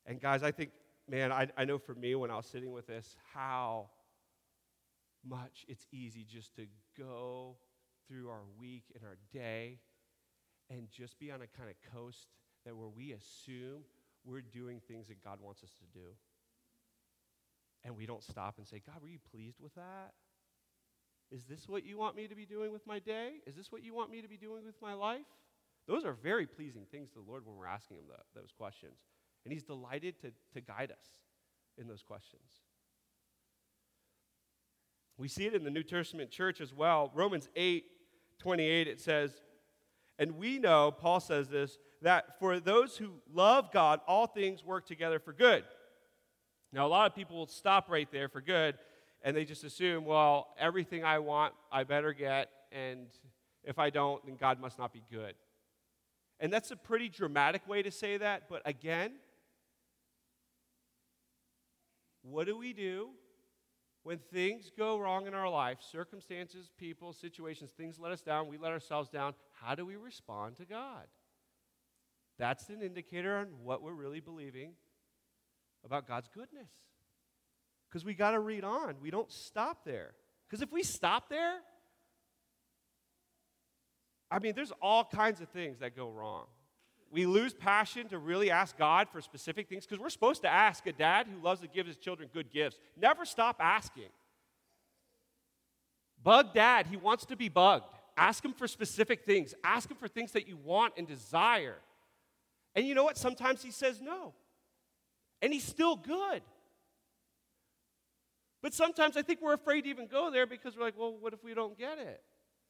And 0.07 0.21
guys, 0.21 0.43
I 0.43 0.53
think, 0.53 0.71
man, 1.09 1.33
I, 1.33 1.49
I 1.57 1.65
know 1.65 1.79
for 1.79 1.95
me 1.95 2.15
when 2.15 2.31
I 2.31 2.37
was 2.37 2.47
sitting 2.47 2.73
with 2.73 2.87
this, 2.87 3.17
how 3.35 3.91
much 5.29 5.65
it's 5.69 5.87
easy 5.93 6.25
just 6.25 6.55
to 6.57 6.67
go 6.99 7.57
through 8.07 8.29
our 8.29 8.45
week 8.59 8.85
and 8.95 9.05
our 9.05 9.17
day 9.33 9.81
and 10.71 10.89
just 10.91 11.19
be 11.19 11.31
on 11.31 11.43
a 11.43 11.47
kind 11.47 11.71
of 11.71 11.77
coast 11.93 12.27
that 12.65 12.77
where 12.77 12.89
we 12.89 13.13
assume 13.13 13.83
we're 14.25 14.41
doing 14.41 14.81
things 14.87 15.09
that 15.09 15.23
God 15.23 15.39
wants 15.41 15.63
us 15.63 15.71
to 15.79 15.99
do. 15.99 16.07
And 17.85 17.97
we 17.97 18.07
don't 18.07 18.23
stop 18.23 18.59
and 18.59 18.67
say, 18.67 18.83
God, 18.85 18.97
were 19.01 19.09
you 19.09 19.19
pleased 19.31 19.61
with 19.61 19.75
that? 19.77 20.13
Is 21.31 21.45
this 21.45 21.69
what 21.69 21.85
you 21.85 21.97
want 21.99 22.17
me 22.17 22.27
to 22.27 22.35
be 22.35 22.45
doing 22.45 22.73
with 22.73 22.87
my 22.87 22.99
day? 22.99 23.35
Is 23.47 23.55
this 23.55 23.71
what 23.71 23.85
you 23.85 23.95
want 23.95 24.11
me 24.11 24.23
to 24.23 24.29
be 24.29 24.37
doing 24.37 24.65
with 24.65 24.81
my 24.83 24.95
life? 24.95 25.27
Those 25.87 26.05
are 26.05 26.13
very 26.13 26.47
pleasing 26.47 26.85
things 26.91 27.11
to 27.11 27.21
the 27.21 27.25
Lord 27.29 27.47
when 27.47 27.57
we're 27.57 27.67
asking 27.67 27.99
Him 27.99 28.05
the, 28.09 28.41
those 28.41 28.51
questions. 28.57 28.99
And 29.45 29.53
He's 29.53 29.63
delighted 29.63 30.21
to, 30.23 30.33
to 30.55 30.61
guide 30.61 30.91
us 30.91 31.07
in 31.79 31.87
those 31.87 32.03
questions. 32.03 32.43
We 35.19 35.29
see 35.29 35.47
it 35.47 35.55
in 35.55 35.65
the 35.65 35.71
New 35.71 35.83
Testament 35.83 36.31
church 36.31 36.61
as 36.61 36.75
well. 36.75 37.11
Romans 37.15 37.49
8 37.57 37.85
28, 38.39 38.87
it 38.87 39.01
says, 39.01 39.41
And 40.19 40.39
we 40.39 40.59
know, 40.59 40.91
Paul 40.91 41.21
says 41.21 41.49
this, 41.49 41.79
that 42.03 42.39
for 42.39 42.61
those 42.61 42.97
who 42.97 43.11
love 43.33 43.73
God, 43.73 44.01
all 44.07 44.27
things 44.27 44.65
work 44.65 44.87
together 44.87 45.19
for 45.19 45.33
good. 45.33 45.65
Now, 46.73 46.87
a 46.87 46.89
lot 46.89 47.11
of 47.11 47.15
people 47.15 47.37
will 47.37 47.47
stop 47.47 47.89
right 47.89 48.11
there 48.11 48.29
for 48.29 48.41
good, 48.41 48.77
and 49.23 49.37
they 49.37 49.45
just 49.45 49.65
assume, 49.65 50.05
well, 50.05 50.49
everything 50.59 51.05
I 51.05 51.19
want, 51.19 51.55
I 51.71 51.85
better 51.85 52.13
get, 52.13 52.51
and 52.73 53.07
if 53.65 53.79
I 53.79 53.91
don't, 53.91 54.25
then 54.27 54.37
God 54.37 54.61
must 54.61 54.79
not 54.79 54.93
be 54.93 55.03
good. 55.11 55.35
And 56.39 56.53
that's 56.53 56.71
a 56.71 56.77
pretty 56.77 57.09
dramatic 57.09 57.67
way 57.67 57.83
to 57.83 57.91
say 57.91 58.19
that, 58.19 58.45
but 58.49 58.63
again, 58.67 59.13
what 62.23 62.47
do 62.47 62.57
we 62.57 62.73
do 62.73 63.11
when 64.07 64.19
things 64.33 64.71
go 64.79 65.01
wrong 65.01 65.27
in 65.27 65.35
our 65.35 65.51
life, 65.51 65.79
circumstances, 65.81 66.71
people, 66.79 67.13
situations, 67.13 67.73
things 67.77 67.99
let 67.99 68.13
us 68.13 68.23
down, 68.23 68.47
we 68.47 68.57
let 68.57 68.71
ourselves 68.71 69.09
down, 69.09 69.35
how 69.61 69.75
do 69.75 69.85
we 69.85 69.97
respond 69.97 70.55
to 70.55 70.65
God? 70.65 71.09
That's 72.39 72.69
an 72.69 72.83
indicator 72.83 73.37
on 73.37 73.49
what 73.65 73.83
we're 73.83 73.91
really 73.91 74.21
believing 74.21 74.75
about 75.85 76.07
God's 76.07 76.29
goodness. 76.33 76.71
Because 77.89 78.05
we 78.05 78.15
got 78.15 78.31
to 78.31 78.39
read 78.39 78.63
on. 78.63 78.95
We 79.03 79.11
don't 79.11 79.31
stop 79.33 79.85
there. 79.85 80.13
Because 80.49 80.63
if 80.63 80.71
we 80.71 80.85
stop 80.85 81.29
there, 81.29 81.57
I 84.31 84.39
mean, 84.39 84.53
there's 84.55 84.73
all 84.81 85.03
kinds 85.03 85.41
of 85.41 85.49
things 85.49 85.81
that 85.81 85.97
go 85.97 86.11
wrong 86.11 86.47
we 87.13 87.27
lose 87.27 87.55
passion 87.55 88.09
to 88.09 88.19
really 88.19 88.51
ask 88.51 88.77
God 88.77 89.09
for 89.11 89.21
specific 89.21 89.69
things 89.69 89.87
because 89.87 90.01
we're 90.01 90.11
supposed 90.11 90.43
to 90.43 90.49
ask 90.49 90.87
a 90.87 90.93
dad 90.93 91.27
who 91.27 91.43
loves 91.43 91.61
to 91.61 91.69
give 91.69 91.87
his 91.87 91.97
children 91.97 92.29
good 92.33 92.53
gifts. 92.53 92.79
Never 92.97 93.25
stop 93.25 93.57
asking. 93.61 94.11
Bug 96.23 96.53
dad, 96.53 96.87
he 96.87 96.97
wants 96.97 97.25
to 97.27 97.37
be 97.37 97.49
bugged. 97.49 97.85
Ask 98.17 98.45
him 98.45 98.53
for 98.53 98.67
specific 98.67 99.25
things, 99.25 99.55
ask 99.63 99.91
him 99.91 99.97
for 99.97 100.09
things 100.09 100.33
that 100.33 100.49
you 100.49 100.57
want 100.57 100.95
and 100.97 101.07
desire. 101.07 101.77
And 102.75 102.87
you 102.87 102.95
know 102.95 103.05
what? 103.05 103.17
Sometimes 103.17 103.63
he 103.63 103.71
says 103.71 104.01
no. 104.01 104.35
And 105.43 105.53
he's 105.53 105.65
still 105.65 105.97
good. 105.97 106.43
But 108.63 108.75
sometimes 108.75 109.17
I 109.17 109.23
think 109.23 109.41
we're 109.41 109.55
afraid 109.55 109.83
to 109.83 109.91
even 109.91 110.07
go 110.07 110.31
there 110.31 110.47
because 110.47 110.77
we're 110.77 110.85
like, 110.85 110.99
well, 110.99 111.17
what 111.19 111.33
if 111.33 111.45
we 111.45 111.55
don't 111.55 111.79
get 111.79 111.99
it? 111.99 112.23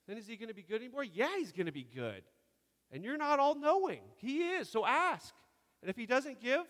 Then 0.07 0.19
is 0.19 0.27
he 0.27 0.37
going 0.37 0.49
to 0.49 0.55
be 0.55 0.63
good 0.63 0.83
anymore? 0.83 1.05
Yeah, 1.05 1.31
he's 1.39 1.53
going 1.53 1.67
to 1.67 1.73
be 1.73 1.87
good. 1.95 2.23
And 2.93 3.05
you're 3.05 3.17
not 3.17 3.39
all 3.39 3.55
knowing. 3.55 4.01
He 4.17 4.43
is. 4.43 4.69
So 4.69 4.87
ask. 4.87 5.35
And 5.83 5.91
if 5.91 5.97
he 5.97 6.07
doesn't 6.07 6.41
give, 6.41 6.65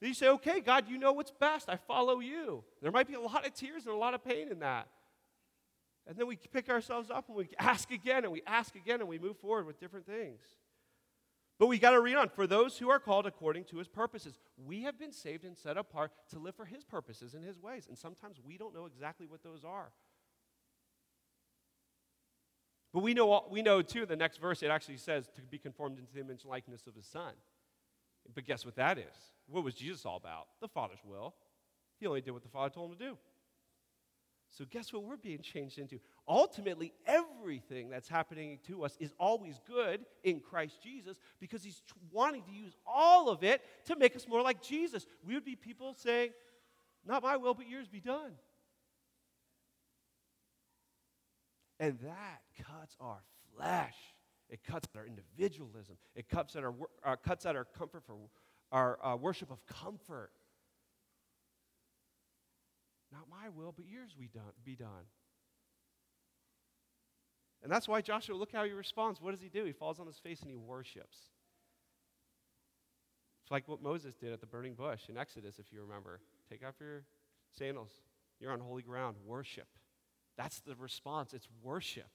then 0.00 0.08
you 0.08 0.14
say, 0.14 0.28
okay, 0.28 0.60
God, 0.60 0.88
you 0.88 0.98
know 0.98 1.12
what's 1.12 1.32
best. 1.32 1.68
I 1.68 1.76
follow 1.76 2.20
you. 2.20 2.62
There 2.80 2.92
might 2.92 3.08
be 3.08 3.14
a 3.14 3.20
lot 3.20 3.46
of 3.46 3.54
tears 3.54 3.86
and 3.86 3.94
a 3.94 3.98
lot 3.98 4.14
of 4.14 4.24
pain 4.24 4.48
in 4.48 4.60
that. 4.60 4.88
And 6.06 6.16
then 6.16 6.26
we 6.26 6.36
pick 6.36 6.70
ourselves 6.70 7.10
up 7.10 7.28
and 7.28 7.36
we 7.36 7.48
ask 7.58 7.90
again 7.90 8.24
and 8.24 8.32
we 8.32 8.42
ask 8.46 8.74
again 8.76 9.00
and 9.00 9.08
we 9.08 9.18
move 9.18 9.36
forward 9.38 9.66
with 9.66 9.78
different 9.78 10.06
things. 10.06 10.40
But 11.58 11.66
we 11.66 11.78
got 11.78 11.90
to 11.90 12.00
read 12.00 12.14
on. 12.14 12.28
For 12.28 12.46
those 12.46 12.78
who 12.78 12.88
are 12.88 13.00
called 13.00 13.26
according 13.26 13.64
to 13.64 13.78
his 13.78 13.88
purposes, 13.88 14.38
we 14.64 14.82
have 14.82 14.98
been 14.98 15.12
saved 15.12 15.44
and 15.44 15.56
set 15.56 15.76
apart 15.76 16.12
to 16.30 16.38
live 16.38 16.54
for 16.54 16.64
his 16.64 16.84
purposes 16.84 17.34
and 17.34 17.44
his 17.44 17.60
ways. 17.60 17.86
And 17.88 17.98
sometimes 17.98 18.36
we 18.42 18.56
don't 18.56 18.74
know 18.74 18.86
exactly 18.86 19.26
what 19.26 19.42
those 19.42 19.64
are. 19.64 19.90
But 22.98 23.04
we 23.04 23.14
know, 23.14 23.44
we 23.48 23.62
know 23.62 23.80
too, 23.80 24.06
the 24.06 24.16
next 24.16 24.38
verse, 24.38 24.60
it 24.60 24.72
actually 24.72 24.96
says 24.96 25.28
to 25.36 25.42
be 25.42 25.56
conformed 25.56 26.00
into 26.00 26.12
the 26.12 26.18
image 26.18 26.42
and 26.42 26.50
likeness 26.50 26.88
of 26.88 26.96
his 26.96 27.06
son. 27.06 27.32
But 28.34 28.44
guess 28.44 28.64
what 28.64 28.74
that 28.74 28.98
is? 28.98 29.04
What 29.46 29.62
was 29.62 29.74
Jesus 29.76 30.04
all 30.04 30.16
about? 30.16 30.48
The 30.60 30.66
Father's 30.66 30.98
will. 31.04 31.32
He 32.00 32.08
only 32.08 32.22
did 32.22 32.32
what 32.32 32.42
the 32.42 32.48
Father 32.48 32.74
told 32.74 32.90
him 32.90 32.98
to 32.98 33.04
do. 33.10 33.18
So, 34.50 34.64
guess 34.68 34.92
what 34.92 35.04
we're 35.04 35.16
being 35.16 35.42
changed 35.42 35.78
into? 35.78 36.00
Ultimately, 36.26 36.92
everything 37.06 37.88
that's 37.88 38.08
happening 38.08 38.58
to 38.66 38.84
us 38.84 38.96
is 38.98 39.14
always 39.20 39.60
good 39.64 40.04
in 40.24 40.40
Christ 40.40 40.82
Jesus 40.82 41.20
because 41.38 41.62
He's 41.62 41.80
wanting 42.10 42.42
to 42.42 42.50
use 42.50 42.74
all 42.84 43.28
of 43.28 43.44
it 43.44 43.62
to 43.84 43.94
make 43.94 44.16
us 44.16 44.26
more 44.26 44.42
like 44.42 44.60
Jesus. 44.60 45.06
We 45.24 45.34
would 45.34 45.44
be 45.44 45.54
people 45.54 45.94
saying, 45.94 46.30
Not 47.06 47.22
my 47.22 47.36
will, 47.36 47.54
but 47.54 47.68
yours 47.68 47.86
be 47.86 48.00
done. 48.00 48.32
And 51.80 51.98
that 52.00 52.40
cuts 52.56 52.96
our 53.00 53.22
flesh. 53.54 53.94
It 54.50 54.60
cuts 54.64 54.88
at 54.94 54.98
our 54.98 55.06
individualism. 55.06 55.96
It 56.14 56.28
cuts 56.28 56.56
at 56.56 56.64
our, 56.64 56.74
uh, 57.04 57.16
cuts 57.16 57.46
at 57.46 57.54
our 57.54 57.64
comfort 57.64 58.02
for 58.06 58.16
our 58.72 58.98
uh, 59.04 59.16
worship 59.16 59.50
of 59.50 59.64
comfort. 59.66 60.30
Not 63.12 63.22
my 63.30 63.48
will, 63.48 63.72
but 63.76 63.86
yours 63.86 64.14
we 64.18 64.28
done, 64.28 64.52
be 64.64 64.74
done. 64.74 65.06
And 67.62 67.72
that's 67.72 67.88
why 67.88 68.00
Joshua, 68.00 68.34
look 68.36 68.52
how 68.52 68.64
he 68.64 68.72
responds. 68.72 69.20
What 69.20 69.32
does 69.32 69.40
he 69.40 69.48
do? 69.48 69.64
He 69.64 69.72
falls 69.72 69.98
on 69.98 70.06
his 70.06 70.18
face 70.18 70.40
and 70.40 70.50
he 70.50 70.56
worships. 70.56 71.16
It's 73.42 73.50
like 73.50 73.66
what 73.66 73.82
Moses 73.82 74.14
did 74.14 74.32
at 74.32 74.40
the 74.40 74.46
burning 74.46 74.74
bush 74.74 75.08
in 75.08 75.16
Exodus, 75.16 75.58
if 75.58 75.72
you 75.72 75.80
remember. 75.80 76.20
Take 76.50 76.64
off 76.64 76.74
your 76.78 77.04
sandals. 77.58 77.90
You're 78.40 78.52
on 78.52 78.60
holy 78.60 78.82
ground. 78.82 79.16
Worship. 79.24 79.66
That's 80.38 80.60
the 80.60 80.76
response. 80.76 81.34
It's 81.34 81.48
worship. 81.62 82.08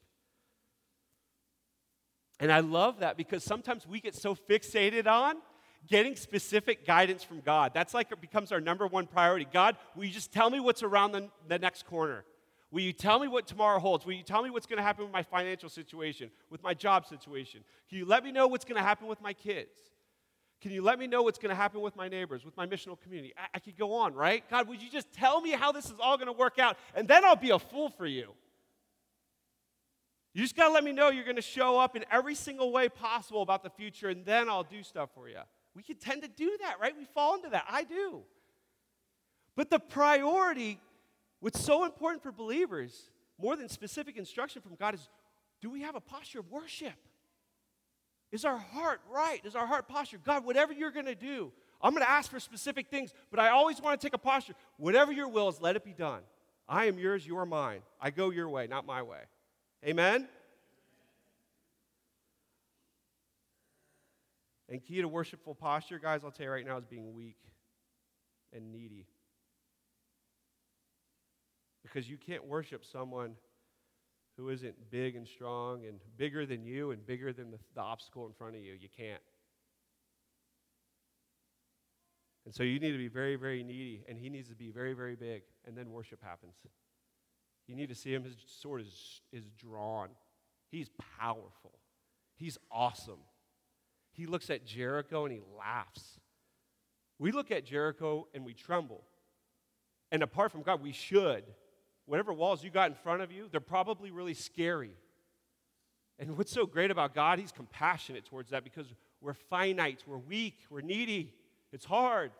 And 2.39 2.51
I 2.51 2.61
love 2.61 3.01
that 3.01 3.17
because 3.17 3.43
sometimes 3.43 3.85
we 3.85 3.99
get 3.99 4.15
so 4.15 4.33
fixated 4.33 5.05
on 5.05 5.35
getting 5.87 6.15
specific 6.15 6.87
guidance 6.87 7.23
from 7.23 7.41
God. 7.41 7.71
That's 7.73 7.93
like 7.93 8.11
it 8.11 8.21
becomes 8.21 8.51
our 8.51 8.61
number 8.61 8.87
one 8.87 9.05
priority. 9.05 9.45
God, 9.51 9.75
will 9.95 10.05
you 10.05 10.11
just 10.11 10.31
tell 10.31 10.49
me 10.49 10.59
what's 10.59 10.81
around 10.81 11.11
the, 11.11 11.29
the 11.47 11.59
next 11.59 11.85
corner? 11.85 12.23
Will 12.71 12.81
you 12.81 12.93
tell 12.93 13.19
me 13.19 13.27
what 13.27 13.45
tomorrow 13.45 13.79
holds? 13.79 14.05
Will 14.05 14.13
you 14.13 14.23
tell 14.23 14.41
me 14.41 14.49
what's 14.49 14.65
going 14.65 14.77
to 14.77 14.83
happen 14.83 15.03
with 15.03 15.13
my 15.13 15.21
financial 15.21 15.69
situation, 15.69 16.31
with 16.49 16.63
my 16.63 16.73
job 16.73 17.05
situation? 17.05 17.63
Can 17.87 17.99
you 17.99 18.05
let 18.05 18.23
me 18.23 18.31
know 18.31 18.47
what's 18.47 18.65
going 18.65 18.81
to 18.81 18.87
happen 18.87 19.07
with 19.07 19.21
my 19.21 19.33
kids? 19.33 19.77
Can 20.63 20.71
you 20.71 20.81
let 20.81 20.97
me 20.97 21.07
know 21.07 21.23
what's 21.23 21.37
going 21.37 21.49
to 21.49 21.55
happen 21.55 21.81
with 21.81 21.97
my 21.97 22.07
neighbors, 22.07 22.45
with 22.45 22.55
my 22.55 22.65
missional 22.65 22.97
community? 22.97 23.33
I, 23.37 23.47
I 23.55 23.59
could 23.59 23.77
go 23.77 23.95
on, 23.95 24.13
right? 24.13 24.49
God, 24.49 24.69
would 24.69 24.81
you 24.81 24.89
just 24.89 25.11
tell 25.11 25.41
me 25.41 25.51
how 25.51 25.73
this 25.73 25.87
is 25.87 25.95
all 25.99 26.15
going 26.15 26.27
to 26.27 26.31
work 26.31 26.57
out? 26.57 26.77
And 26.95 27.05
then 27.05 27.25
I'll 27.25 27.35
be 27.35 27.49
a 27.49 27.59
fool 27.59 27.89
for 27.89 28.05
you. 28.05 28.29
You 30.33 30.41
just 30.41 30.55
got 30.55 30.69
to 30.69 30.73
let 30.73 30.85
me 30.85 30.93
know 30.93 31.09
you're 31.09 31.25
going 31.25 31.35
to 31.35 31.41
show 31.41 31.77
up 31.77 31.97
in 31.97 32.05
every 32.09 32.33
single 32.33 32.71
way 32.71 32.87
possible 32.87 33.41
about 33.41 33.61
the 33.61 33.69
future, 33.71 34.07
and 34.07 34.23
then 34.23 34.47
I'll 34.47 34.63
do 34.63 34.83
stuff 34.83 35.09
for 35.13 35.27
you. 35.27 35.39
We 35.75 35.83
can 35.83 35.97
tend 35.97 36.21
to 36.21 36.29
do 36.29 36.57
that, 36.61 36.79
right? 36.79 36.95
We 36.97 37.03
fall 37.13 37.35
into 37.35 37.49
that. 37.49 37.65
I 37.69 37.83
do. 37.83 38.21
But 39.57 39.69
the 39.69 39.79
priority, 39.79 40.79
what's 41.41 41.59
so 41.59 41.83
important 41.83 42.23
for 42.23 42.31
believers, 42.31 43.09
more 43.37 43.57
than 43.57 43.67
specific 43.67 44.15
instruction 44.15 44.61
from 44.61 44.75
God, 44.75 44.93
is 44.93 45.09
do 45.61 45.69
we 45.69 45.81
have 45.81 45.95
a 45.95 46.01
posture 46.01 46.39
of 46.39 46.49
worship? 46.49 46.93
Is 48.33 48.45
our 48.45 48.57
heart 48.57 48.99
right? 49.11 49.39
Is 49.45 49.55
our 49.55 49.67
heart 49.67 49.87
posture? 49.87 50.17
God, 50.17 50.43
whatever 50.43 50.73
you're 50.73 50.91
going 50.91 51.05
to 51.05 51.13
do, 51.13 51.51
I'm 51.79 51.91
going 51.91 52.03
to 52.03 52.09
ask 52.09 52.31
for 52.31 52.39
specific 52.39 52.89
things, 52.89 53.13
but 53.29 53.39
I 53.39 53.49
always 53.49 53.79
want 53.79 54.01
to 54.01 54.03
take 54.03 54.15
a 54.15 54.17
posture. 54.17 54.55
Whatever 54.77 55.11
your 55.11 55.27
will 55.27 55.49
is, 55.49 55.61
let 55.61 55.75
it 55.75 55.85
be 55.85 55.93
done. 55.93 56.21
I 56.67 56.85
am 56.85 56.97
yours, 56.97 57.27
you 57.27 57.37
are 57.37 57.45
mine. 57.45 57.81
I 58.01 58.09
go 58.09 58.31
your 58.31 58.49
way, 58.49 58.65
not 58.65 58.87
my 58.87 59.03
way. 59.03 59.19
Amen? 59.85 60.27
And 64.67 64.83
key 64.83 65.01
to 65.01 65.07
worshipful 65.07 65.53
posture, 65.53 65.99
guys, 65.99 66.23
I'll 66.23 66.31
tell 66.31 66.47
you 66.47 66.51
right 66.51 66.65
now, 66.65 66.77
is 66.77 66.85
being 66.85 67.13
weak 67.13 67.37
and 68.51 68.71
needy. 68.71 69.05
Because 71.83 72.09
you 72.09 72.17
can't 72.17 72.47
worship 72.47 72.83
someone 72.83 73.35
who 74.37 74.49
isn't 74.49 74.89
big 74.89 75.15
and 75.15 75.27
strong 75.27 75.85
and 75.85 75.99
bigger 76.17 76.45
than 76.45 76.65
you 76.65 76.91
and 76.91 77.05
bigger 77.05 77.31
than 77.31 77.51
the, 77.51 77.59
the 77.75 77.81
obstacle 77.81 78.25
in 78.25 78.33
front 78.33 78.55
of 78.55 78.61
you. 78.61 78.73
You 78.73 78.89
can't. 78.95 79.21
And 82.45 82.53
so 82.53 82.63
you 82.63 82.79
need 82.79 82.91
to 82.91 82.97
be 82.97 83.07
very, 83.07 83.35
very 83.35 83.63
needy, 83.63 84.03
and 84.07 84.17
he 84.17 84.29
needs 84.29 84.49
to 84.49 84.55
be 84.55 84.69
very, 84.69 84.93
very 84.93 85.15
big, 85.15 85.43
and 85.65 85.77
then 85.77 85.91
worship 85.91 86.19
happens. 86.21 86.55
You 87.67 87.75
need 87.75 87.89
to 87.89 87.95
see 87.95 88.13
him, 88.13 88.23
his 88.23 88.35
sword 88.61 88.81
is, 88.81 89.21
is 89.31 89.45
drawn. 89.51 90.09
He's 90.69 90.89
powerful, 91.19 91.79
he's 92.35 92.57
awesome. 92.71 93.19
He 94.11 94.27
looks 94.27 94.51
at 94.51 94.63
Jericho 94.63 95.25
and 95.25 95.33
he 95.33 95.41
laughs. 95.57 96.19
We 97.17 97.31
look 97.31 97.49
at 97.49 97.65
Jericho 97.65 98.27
and 98.35 98.45
we 98.45 98.53
tremble. 98.53 99.03
And 100.11 100.21
apart 100.21 100.51
from 100.51 100.61
God, 100.61 100.83
we 100.83 100.91
should 100.91 101.45
whatever 102.05 102.33
walls 102.33 102.63
you 102.63 102.69
got 102.69 102.89
in 102.89 102.95
front 102.95 103.21
of 103.21 103.31
you, 103.31 103.47
they're 103.51 103.61
probably 103.61 104.11
really 104.11 104.33
scary. 104.33 104.91
And 106.19 106.37
what's 106.37 106.51
so 106.51 106.65
great 106.65 106.91
about 106.91 107.15
God, 107.15 107.39
He's 107.39 107.51
compassionate 107.51 108.25
towards 108.25 108.51
that 108.51 108.63
because 108.63 108.87
we're 109.21 109.33
finite, 109.33 110.03
we're 110.05 110.17
weak, 110.17 110.57
we're 110.69 110.81
needy, 110.81 111.33
it's 111.71 111.85
hard. 111.85 112.31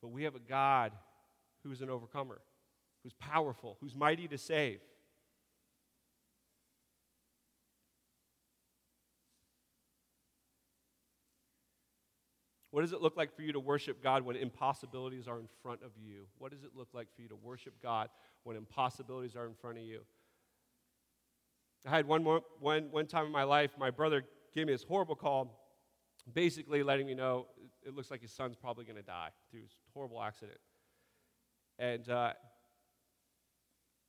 But 0.00 0.08
we 0.08 0.24
have 0.24 0.34
a 0.34 0.40
God 0.40 0.92
who's 1.62 1.80
an 1.80 1.88
overcomer, 1.88 2.40
who's 3.02 3.14
powerful, 3.14 3.78
who's 3.80 3.94
mighty 3.94 4.28
to 4.28 4.38
save. 4.38 4.80
What 12.74 12.80
does 12.80 12.92
it 12.92 13.00
look 13.00 13.16
like 13.16 13.32
for 13.36 13.42
you 13.42 13.52
to 13.52 13.60
worship 13.60 14.02
God 14.02 14.24
when 14.24 14.34
impossibilities 14.34 15.28
are 15.28 15.38
in 15.38 15.46
front 15.62 15.84
of 15.84 15.92
you? 15.96 16.26
What 16.38 16.50
does 16.50 16.64
it 16.64 16.70
look 16.74 16.88
like 16.92 17.06
for 17.14 17.22
you 17.22 17.28
to 17.28 17.36
worship 17.36 17.74
God 17.80 18.08
when 18.42 18.56
impossibilities 18.56 19.36
are 19.36 19.46
in 19.46 19.54
front 19.54 19.78
of 19.78 19.84
you? 19.84 20.00
I 21.86 21.90
had 21.90 22.08
one, 22.08 22.24
more, 22.24 22.40
one, 22.58 22.88
one 22.90 23.06
time 23.06 23.26
in 23.26 23.30
my 23.30 23.44
life, 23.44 23.70
my 23.78 23.90
brother 23.92 24.24
gave 24.56 24.66
me 24.66 24.72
this 24.72 24.82
horrible 24.82 25.14
call, 25.14 25.56
basically 26.32 26.82
letting 26.82 27.06
me 27.06 27.14
know 27.14 27.46
it 27.86 27.94
looks 27.94 28.10
like 28.10 28.22
his 28.22 28.32
son's 28.32 28.56
probably 28.56 28.84
going 28.84 28.96
to 28.96 29.02
die 29.02 29.28
through 29.52 29.60
this 29.60 29.76
horrible 29.92 30.20
accident. 30.20 30.58
And 31.78 32.08
uh, 32.08 32.32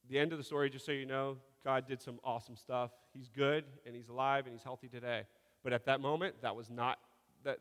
the 0.09 0.17
end 0.17 0.31
of 0.31 0.39
the 0.39 0.43
story, 0.43 0.71
just 0.71 0.87
so 0.87 0.91
you 0.91 1.05
know, 1.05 1.37
God 1.63 1.87
did 1.87 2.01
some 2.01 2.19
awesome 2.23 2.55
stuff. 2.55 2.89
He's 3.13 3.29
good 3.29 3.65
and 3.85 3.95
he's 3.95 4.09
alive 4.09 4.47
and 4.47 4.55
he's 4.55 4.63
healthy 4.63 4.87
today. 4.87 5.25
But 5.63 5.71
at 5.71 5.85
that 5.85 6.01
moment, 6.01 6.41
that 6.41 6.55
was 6.55 6.71
not 6.71 6.97
that 7.43 7.59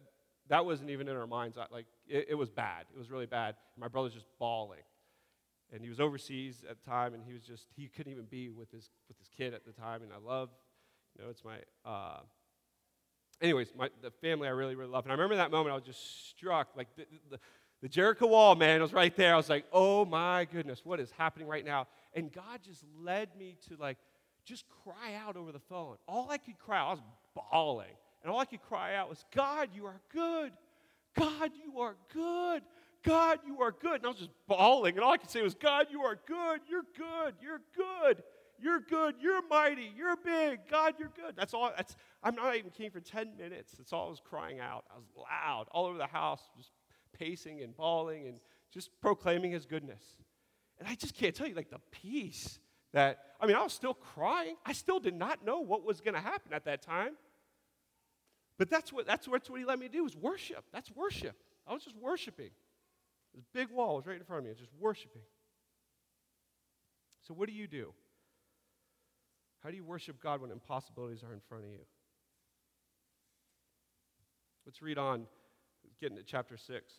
that 0.49 0.65
wasn't 0.67 0.91
even 0.91 1.09
in 1.09 1.17
our 1.17 1.27
minds. 1.27 1.57
Like, 1.71 1.87
it, 2.07 2.27
it 2.31 2.35
was 2.35 2.51
bad. 2.51 2.87
It 2.95 2.99
was 2.99 3.11
really 3.11 3.27
bad. 3.27 3.57
My 3.79 3.89
brother's 3.89 4.15
just 4.15 4.27
bawling. 4.39 4.81
And 5.73 5.83
he 5.83 5.89
was 5.89 5.99
overseas 5.99 6.65
at 6.69 6.77
the 6.85 6.91
time, 6.91 7.15
and 7.15 7.23
he 7.27 7.33
was 7.33 7.43
just, 7.43 7.67
he 7.75 7.89
couldn't 7.89 8.13
even 8.13 8.27
be 8.27 8.51
with 8.51 8.71
his, 8.71 8.91
with 9.09 9.19
his 9.19 9.29
kid 9.37 9.55
at 9.55 9.65
the 9.65 9.73
time. 9.73 10.03
And 10.03 10.13
I 10.13 10.19
love, 10.25 10.51
you 11.17 11.25
know, 11.25 11.31
it's 11.31 11.43
my, 11.45 11.57
uh, 11.85 12.19
anyways, 13.41 13.73
my, 13.77 13.89
the 14.03 14.11
family 14.11 14.47
I 14.47 14.53
really, 14.53 14.75
really 14.75 14.91
love. 14.91 15.05
And 15.05 15.13
I 15.13 15.15
remember 15.15 15.37
that 15.37 15.51
moment, 15.51 15.73
I 15.73 15.75
was 15.75 15.85
just 15.85 16.29
struck. 16.31 16.69
Like, 16.77 16.89
the, 16.97 17.07
the, 17.31 17.39
the 17.83 17.89
Jericho 17.89 18.27
wall, 18.27 18.55
man, 18.55 18.83
was 18.83 18.93
right 18.93 19.17
there. 19.17 19.35
I 19.35 19.37
was 19.37 19.49
like, 19.49 19.65
oh 19.73 20.05
my 20.05 20.45
goodness, 20.45 20.83
what 20.85 21.01
is 21.01 21.11
happening 21.19 21.49
right 21.49 21.65
now? 21.65 21.89
And 22.13 22.31
God 22.33 22.61
just 22.63 22.85
led 23.03 23.31
me 23.37 23.57
to, 23.69 23.77
like, 23.81 23.99
just 24.45 24.67
cry 24.85 25.15
out 25.27 25.37
over 25.37 25.51
the 25.51 25.59
phone. 25.59 25.97
All 26.07 26.31
I 26.31 26.37
could 26.39 26.59
cry, 26.59 26.83
I 26.83 26.91
was 26.91 27.03
bawling. 27.35 27.97
And 28.25 28.33
all 28.33 28.41
I 28.41 28.47
could 28.47 28.63
cry 28.63 28.97
out 28.97 29.11
was, 29.11 29.23
God, 29.35 29.69
you 29.75 29.85
are 29.85 30.01
good. 30.11 30.53
God, 31.15 31.53
you 31.63 31.81
are 31.81 31.95
good. 32.13 32.63
God, 33.05 33.41
you 33.47 33.61
are 33.61 33.71
good. 33.71 33.97
And 33.97 34.07
I 34.07 34.09
was 34.09 34.19
just 34.19 34.31
bawling. 34.49 34.95
And 34.95 35.05
all 35.05 35.13
I 35.13 35.19
could 35.19 35.31
say 35.31 35.43
was, 35.43 35.55
God, 35.55 35.89
you 35.91 36.01
are 36.03 36.19
good. 36.27 36.61
You're 36.67 36.87
good. 36.97 37.35
You're 37.43 37.61
good. 37.77 38.23
You're 38.59 38.81
good. 38.81 39.17
You're 39.21 39.47
mighty. 39.47 39.93
You're 39.95 40.17
big. 40.17 40.61
God, 40.71 40.95
you're 40.99 41.13
good. 41.15 41.35
That's 41.37 41.53
all. 41.53 41.71
That's, 41.77 41.97
I'm 42.23 42.35
not 42.35 42.57
even 42.57 42.71
king 42.71 42.91
for 42.91 43.01
10 43.01 43.37
minutes. 43.37 43.75
That's 43.77 43.93
all 43.93 44.07
I 44.07 44.11
was 44.11 44.23
crying 44.25 44.59
out. 44.59 44.87
I 44.91 44.97
was 44.97 45.07
loud 45.17 45.67
all 45.71 45.85
over 45.85 45.99
the 45.99 46.07
house, 46.07 46.41
just 46.57 46.71
pacing 47.19 47.63
and 47.63 47.77
bawling 47.77 48.27
and 48.27 48.39
just 48.73 48.89
proclaiming 49.03 49.53
his 49.53 49.67
goodness. 49.67 50.03
And 50.79 50.89
I 50.89 50.95
just 50.95 51.15
can't 51.15 51.35
tell 51.35 51.47
you, 51.47 51.55
like, 51.55 51.69
the 51.69 51.81
peace 51.91 52.59
that, 52.95 53.19
I 53.39 53.47
mean, 53.47 53.57
I 53.57 53.63
was 53.63 53.75
still 53.75 53.95
crying. 53.95 54.57
I 54.65 54.73
still 54.73 54.99
did 54.99 55.15
not 55.15 55.45
know 55.45 55.61
what 55.61 55.85
was 55.85 56.01
going 56.01 56.15
to 56.15 56.21
happen 56.21 56.55
at 56.55 56.65
that 56.65 56.81
time. 56.81 57.17
But 58.59 58.71
that's 58.71 58.93
what, 58.93 59.07
that's, 59.07 59.27
what, 59.27 59.43
he 59.57 59.65
let 59.65 59.79
me 59.79 59.89
do 59.89 60.05
was 60.05 60.17
worship. 60.17 60.65
That's 60.73 60.91
worship. 60.93 61.37
I 61.67 61.73
was 61.73 61.83
just 61.83 61.97
worshiping. 61.97 62.51
This 63.35 63.45
big 63.53 63.69
wall 63.71 63.97
was 63.97 64.07
right 64.07 64.17
in 64.17 64.25
front 64.25 64.41
of 64.41 64.45
me. 64.45 64.51
I 64.51 64.53
was 64.53 64.61
just 64.61 64.75
worshiping. 64.79 65.23
So 67.27 67.35
what 67.35 67.49
do 67.49 67.55
you 67.55 67.67
do? 67.67 67.93
How 69.63 69.71
do 69.71 69.77
you 69.77 69.85
worship 69.85 70.23
God 70.23 70.41
when 70.41 70.51
impossibilities 70.51 71.23
are 71.23 71.33
in 71.33 71.41
front 71.49 71.65
of 71.65 71.71
you? 71.71 71.81
Let's 74.67 74.83
read 74.83 74.99
on, 74.99 75.27
get 76.01 76.11
into 76.11 76.23
chapter 76.23 76.57
6. 76.57 76.93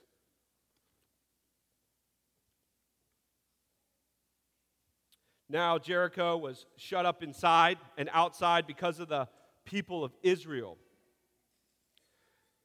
Now 5.48 5.78
Jericho 5.78 6.38
was 6.38 6.66
shut 6.76 7.06
up 7.06 7.22
inside 7.22 7.78
and 7.98 8.10
outside 8.12 8.66
because 8.68 9.00
of 9.00 9.08
the 9.10 9.28
people 9.64 10.04
of 10.04 10.12
Israel. 10.24 10.78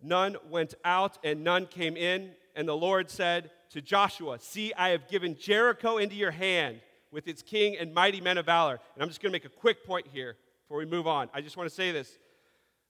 None 0.02 0.36
went 0.48 0.74
out 0.84 1.18
and 1.24 1.44
none 1.44 1.66
came 1.66 1.96
in. 1.96 2.32
And 2.56 2.68
the 2.68 2.76
Lord 2.76 3.10
said 3.10 3.50
to 3.70 3.80
Joshua, 3.80 4.38
See, 4.40 4.72
I 4.74 4.90
have 4.90 5.08
given 5.08 5.36
Jericho 5.38 5.98
into 5.98 6.16
your 6.16 6.30
hand 6.30 6.80
with 7.12 7.28
its 7.28 7.42
king 7.42 7.76
and 7.76 7.92
mighty 7.92 8.20
men 8.20 8.38
of 8.38 8.46
valor. 8.46 8.78
And 8.94 9.02
I'm 9.02 9.08
just 9.08 9.20
going 9.20 9.30
to 9.30 9.34
make 9.34 9.44
a 9.44 9.48
quick 9.48 9.86
point 9.86 10.06
here 10.12 10.36
before 10.64 10.78
we 10.78 10.86
move 10.86 11.06
on. 11.06 11.28
I 11.34 11.40
just 11.40 11.56
want 11.56 11.68
to 11.68 11.74
say 11.74 11.92
this. 11.92 12.18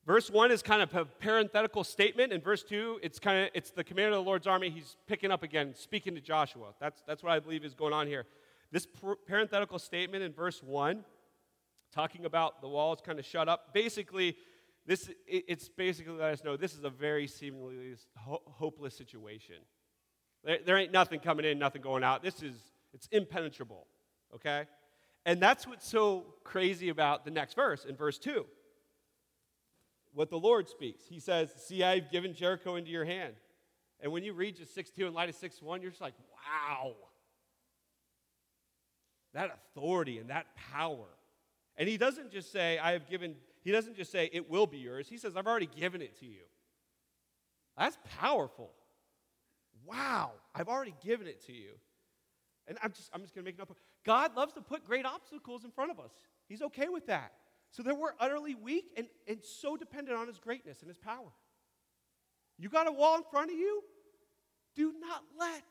Verse 0.06 0.30
1 0.30 0.50
is 0.50 0.62
kind 0.62 0.82
of 0.82 0.94
a 0.94 1.04
parenthetical 1.04 1.84
statement, 1.84 2.32
and 2.32 2.42
verse 2.42 2.62
2, 2.62 3.00
it's 3.02 3.18
kind 3.18 3.44
of 3.44 3.50
it's 3.52 3.70
the 3.70 3.84
commander 3.84 4.16
of 4.16 4.24
the 4.24 4.28
Lord's 4.28 4.46
army. 4.46 4.70
He's 4.70 4.96
picking 5.06 5.30
up 5.30 5.42
again, 5.42 5.74
speaking 5.76 6.14
to 6.14 6.20
Joshua. 6.22 6.74
That's, 6.80 7.02
that's 7.06 7.22
what 7.22 7.32
I 7.32 7.38
believe 7.38 7.64
is 7.64 7.74
going 7.74 7.92
on 7.92 8.06
here. 8.06 8.24
This 8.72 8.86
parenthetical 9.26 9.78
statement 9.78 10.22
in 10.22 10.32
verse 10.32 10.62
1 10.62 11.04
talking 11.92 12.24
about 12.24 12.60
the 12.60 12.68
walls 12.68 13.00
kind 13.04 13.18
of 13.18 13.26
shut 13.26 13.48
up. 13.48 13.74
Basically, 13.74 14.36
this 14.90 15.08
it, 15.08 15.44
it's 15.46 15.68
basically 15.68 16.14
let 16.14 16.32
us 16.32 16.42
know 16.42 16.56
this 16.56 16.74
is 16.74 16.82
a 16.82 16.90
very 16.90 17.28
seemingly 17.28 17.94
ho- 18.16 18.42
hopeless 18.44 18.96
situation. 18.96 19.54
There, 20.42 20.58
there 20.66 20.76
ain't 20.76 20.90
nothing 20.90 21.20
coming 21.20 21.44
in, 21.44 21.60
nothing 21.60 21.80
going 21.80 22.02
out. 22.02 22.24
This 22.24 22.42
is 22.42 22.56
it's 22.92 23.06
impenetrable. 23.12 23.86
Okay? 24.34 24.64
And 25.24 25.40
that's 25.40 25.64
what's 25.64 25.88
so 25.88 26.34
crazy 26.42 26.88
about 26.88 27.24
the 27.24 27.30
next 27.30 27.54
verse 27.54 27.84
in 27.84 27.94
verse 27.94 28.18
2. 28.18 28.44
What 30.12 30.28
the 30.28 30.38
Lord 30.38 30.68
speaks. 30.68 31.04
He 31.08 31.20
says, 31.20 31.52
See, 31.56 31.84
I've 31.84 32.10
given 32.10 32.34
Jericho 32.34 32.74
into 32.74 32.90
your 32.90 33.04
hand. 33.04 33.34
And 34.00 34.10
when 34.10 34.24
you 34.24 34.32
read 34.32 34.56
just 34.56 34.74
6 34.74 34.90
2 34.90 35.06
and 35.06 35.14
light 35.14 35.28
of 35.28 35.36
6 35.36 35.62
1, 35.62 35.82
you're 35.82 35.92
just 35.92 36.00
like, 36.00 36.14
wow. 36.34 36.96
That 39.34 39.52
authority 39.54 40.18
and 40.18 40.30
that 40.30 40.46
power. 40.72 41.06
And 41.76 41.88
he 41.88 41.96
doesn't 41.96 42.32
just 42.32 42.50
say, 42.50 42.76
I 42.78 42.90
have 42.90 43.08
given, 43.08 43.36
he 43.62 43.72
doesn't 43.72 43.96
just 43.96 44.10
say, 44.10 44.30
it 44.32 44.48
will 44.48 44.66
be 44.66 44.78
yours. 44.78 45.08
He 45.08 45.18
says, 45.18 45.36
I've 45.36 45.46
already 45.46 45.68
given 45.76 46.00
it 46.00 46.18
to 46.20 46.26
you. 46.26 46.42
That's 47.76 47.98
powerful. 48.18 48.72
Wow, 49.86 50.32
I've 50.54 50.68
already 50.68 50.94
given 51.04 51.26
it 51.26 51.44
to 51.46 51.52
you. 51.52 51.70
And 52.66 52.78
I'm 52.82 52.92
just, 52.92 53.10
I'm 53.12 53.22
just 53.22 53.34
going 53.34 53.44
to 53.44 53.48
make 53.50 53.58
it 53.58 53.62
up. 53.62 53.76
God 54.04 54.36
loves 54.36 54.52
to 54.54 54.60
put 54.60 54.84
great 54.84 55.04
obstacles 55.04 55.64
in 55.64 55.70
front 55.70 55.90
of 55.90 55.98
us. 55.98 56.12
He's 56.48 56.62
okay 56.62 56.88
with 56.88 57.06
that. 57.06 57.32
So 57.72 57.82
that 57.84 57.96
we're 57.96 58.12
utterly 58.18 58.54
weak 58.54 58.86
and, 58.96 59.06
and 59.28 59.38
so 59.42 59.76
dependent 59.76 60.16
on 60.16 60.26
his 60.26 60.38
greatness 60.38 60.80
and 60.80 60.88
his 60.88 60.98
power. 60.98 61.32
You 62.58 62.68
got 62.68 62.88
a 62.88 62.92
wall 62.92 63.16
in 63.16 63.22
front 63.30 63.50
of 63.50 63.56
you? 63.56 63.82
Do 64.74 64.92
not 65.00 65.22
let 65.38 65.62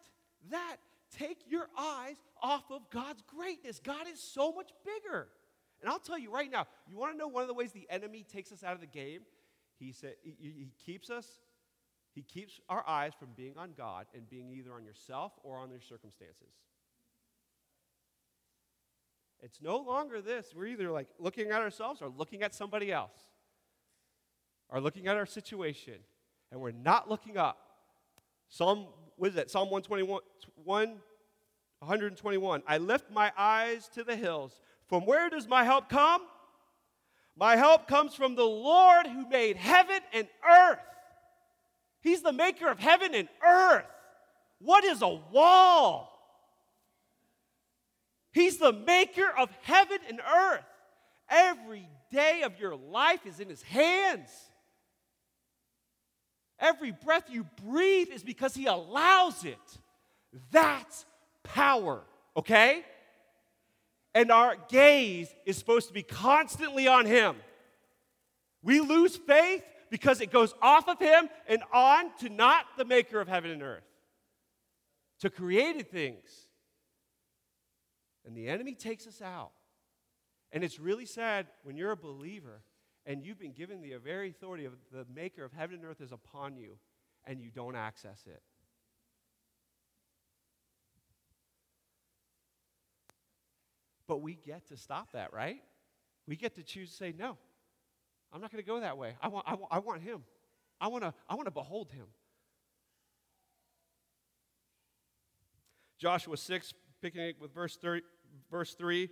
that 0.49 0.77
take 1.17 1.39
your 1.47 1.67
eyes 1.77 2.15
off 2.41 2.63
of 2.71 2.89
God's 2.89 3.21
greatness. 3.23 3.79
God 3.83 4.07
is 4.11 4.19
so 4.19 4.51
much 4.51 4.71
bigger. 4.85 5.27
And 5.81 5.89
I'll 5.89 5.99
tell 5.99 6.17
you 6.17 6.31
right 6.31 6.51
now, 6.51 6.67
you 6.89 6.97
want 6.97 7.13
to 7.13 7.17
know 7.17 7.27
one 7.27 7.41
of 7.41 7.47
the 7.47 7.53
ways 7.53 7.71
the 7.71 7.87
enemy 7.89 8.23
takes 8.23 8.51
us 8.51 8.63
out 8.63 8.73
of 8.73 8.81
the 8.81 8.87
game? 8.87 9.21
He 9.79 9.91
said 9.93 10.15
he, 10.23 10.35
he 10.39 10.71
keeps 10.85 11.09
us 11.09 11.25
he 12.13 12.23
keeps 12.23 12.59
our 12.67 12.83
eyes 12.87 13.13
from 13.17 13.29
being 13.35 13.53
on 13.57 13.71
God 13.77 14.07
and 14.13 14.29
being 14.29 14.51
either 14.51 14.73
on 14.73 14.83
yourself 14.83 15.31
or 15.43 15.57
on 15.57 15.69
your 15.69 15.79
circumstances. 15.79 16.51
It's 19.41 19.61
no 19.61 19.77
longer 19.77 20.21
this. 20.21 20.47
We're 20.53 20.65
either 20.65 20.91
like 20.91 21.07
looking 21.17 21.51
at 21.51 21.61
ourselves 21.61 22.01
or 22.01 22.09
looking 22.09 22.43
at 22.43 22.53
somebody 22.53 22.91
else, 22.91 23.15
or 24.67 24.81
looking 24.81 25.07
at 25.07 25.15
our 25.15 25.25
situation, 25.25 25.95
and 26.51 26.59
we're 26.59 26.71
not 26.71 27.09
looking 27.09 27.37
up. 27.37 27.57
Psalm, 28.49 28.87
what 29.15 29.29
is 29.29 29.35
that? 29.35 29.49
Psalm 29.49 29.69
121, 29.69 30.19
121. 30.65 32.63
I 32.67 32.77
lift 32.79 33.11
my 33.11 33.31
eyes 33.37 33.87
to 33.93 34.03
the 34.03 34.15
hills. 34.15 34.59
From 34.89 35.05
where 35.05 35.29
does 35.29 35.47
my 35.47 35.63
help 35.63 35.87
come? 35.87 36.21
My 37.37 37.55
help 37.55 37.87
comes 37.87 38.15
from 38.15 38.35
the 38.35 38.43
Lord 38.43 39.07
who 39.07 39.29
made 39.29 39.55
heaven 39.55 40.01
and 40.11 40.27
earth. 40.47 40.79
He's 42.01 42.21
the 42.21 42.33
maker 42.33 42.67
of 42.69 42.79
heaven 42.79 43.13
and 43.13 43.29
earth. 43.45 43.85
What 44.59 44.83
is 44.83 45.01
a 45.01 45.19
wall? 45.31 46.11
He's 48.33 48.57
the 48.57 48.73
maker 48.73 49.31
of 49.37 49.49
heaven 49.61 49.99
and 50.07 50.19
earth. 50.19 50.65
Every 51.29 51.87
day 52.11 52.41
of 52.41 52.59
your 52.59 52.75
life 52.75 53.25
is 53.25 53.39
in 53.39 53.47
His 53.47 53.61
hands. 53.61 54.29
Every 56.59 56.91
breath 56.91 57.29
you 57.29 57.45
breathe 57.65 58.09
is 58.09 58.23
because 58.23 58.53
He 58.53 58.65
allows 58.65 59.45
it. 59.45 59.57
That's 60.51 61.05
power, 61.43 62.01
okay? 62.35 62.83
And 64.13 64.31
our 64.31 64.55
gaze 64.69 65.33
is 65.45 65.57
supposed 65.57 65.87
to 65.87 65.93
be 65.93 66.03
constantly 66.03 66.87
on 66.87 67.05
Him. 67.05 67.35
We 68.63 68.79
lose 68.79 69.15
faith 69.15 69.63
because 69.89 70.21
it 70.21 70.31
goes 70.31 70.53
off 70.61 70.87
of 70.87 70.99
Him 70.99 71.29
and 71.47 71.63
on 71.71 72.15
to 72.19 72.29
not 72.29 72.65
the 72.77 72.85
maker 72.85 73.19
of 73.19 73.27
heaven 73.27 73.51
and 73.51 73.61
earth, 73.61 73.83
to 75.21 75.29
created 75.29 75.91
things. 75.91 76.49
And 78.25 78.35
the 78.35 78.47
enemy 78.47 78.73
takes 78.75 79.07
us 79.07 79.21
out. 79.21 79.51
And 80.51 80.63
it's 80.63 80.79
really 80.79 81.05
sad 81.05 81.47
when 81.63 81.77
you're 81.77 81.91
a 81.91 81.97
believer 81.97 82.61
and 83.05 83.23
you've 83.23 83.39
been 83.39 83.53
given 83.53 83.81
the 83.81 83.95
very 83.97 84.29
authority 84.29 84.65
of 84.65 84.73
the 84.91 85.05
maker 85.13 85.43
of 85.43 85.53
heaven 85.53 85.77
and 85.77 85.85
earth 85.85 86.01
is 86.01 86.11
upon 86.11 86.57
you 86.57 86.77
and 87.25 87.39
you 87.39 87.49
don't 87.51 87.75
access 87.75 88.23
it. 88.25 88.41
But 94.09 94.21
we 94.23 94.33
get 94.33 94.67
to 94.69 94.75
stop 94.75 95.11
that, 95.11 95.31
right? 95.31 95.61
We 96.27 96.35
get 96.35 96.55
to 96.55 96.63
choose 96.63 96.89
to 96.89 96.95
say, 96.95 97.13
no, 97.15 97.37
I'm 98.33 98.41
not 98.41 98.51
going 98.51 98.63
to 98.63 98.67
go 98.67 98.79
that 98.79 98.97
way. 98.97 99.13
I 99.21 99.27
want, 99.27 99.45
I 99.47 99.53
want, 99.53 99.71
I 99.71 99.77
want 99.77 100.01
him. 100.01 100.23
I 100.81 100.87
want 100.87 101.03
to 101.03 101.13
I 101.29 101.35
want 101.35 101.45
to 101.45 101.51
behold 101.51 101.91
him. 101.91 102.07
Joshua 105.99 106.37
6, 106.37 106.73
picking 107.03 107.33
with 107.39 107.53
verse, 107.53 107.75
3, 107.75 108.01
verse 108.49 108.73
3. 108.73 109.09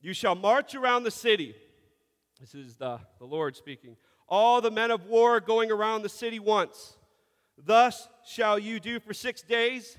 You 0.00 0.14
shall 0.14 0.34
march 0.34 0.74
around 0.74 1.02
the 1.02 1.10
city. 1.10 1.54
This 2.40 2.54
is 2.54 2.76
the, 2.76 2.98
the 3.18 3.26
Lord 3.26 3.56
speaking. 3.56 3.96
All 4.26 4.62
the 4.62 4.70
men 4.70 4.90
of 4.90 5.04
war 5.04 5.38
going 5.40 5.70
around 5.70 6.00
the 6.00 6.08
city 6.08 6.38
once. 6.38 6.96
Thus 7.58 8.08
shall 8.24 8.58
you 8.58 8.80
do 8.80 9.00
for 9.00 9.12
six 9.12 9.42
days. 9.42 9.98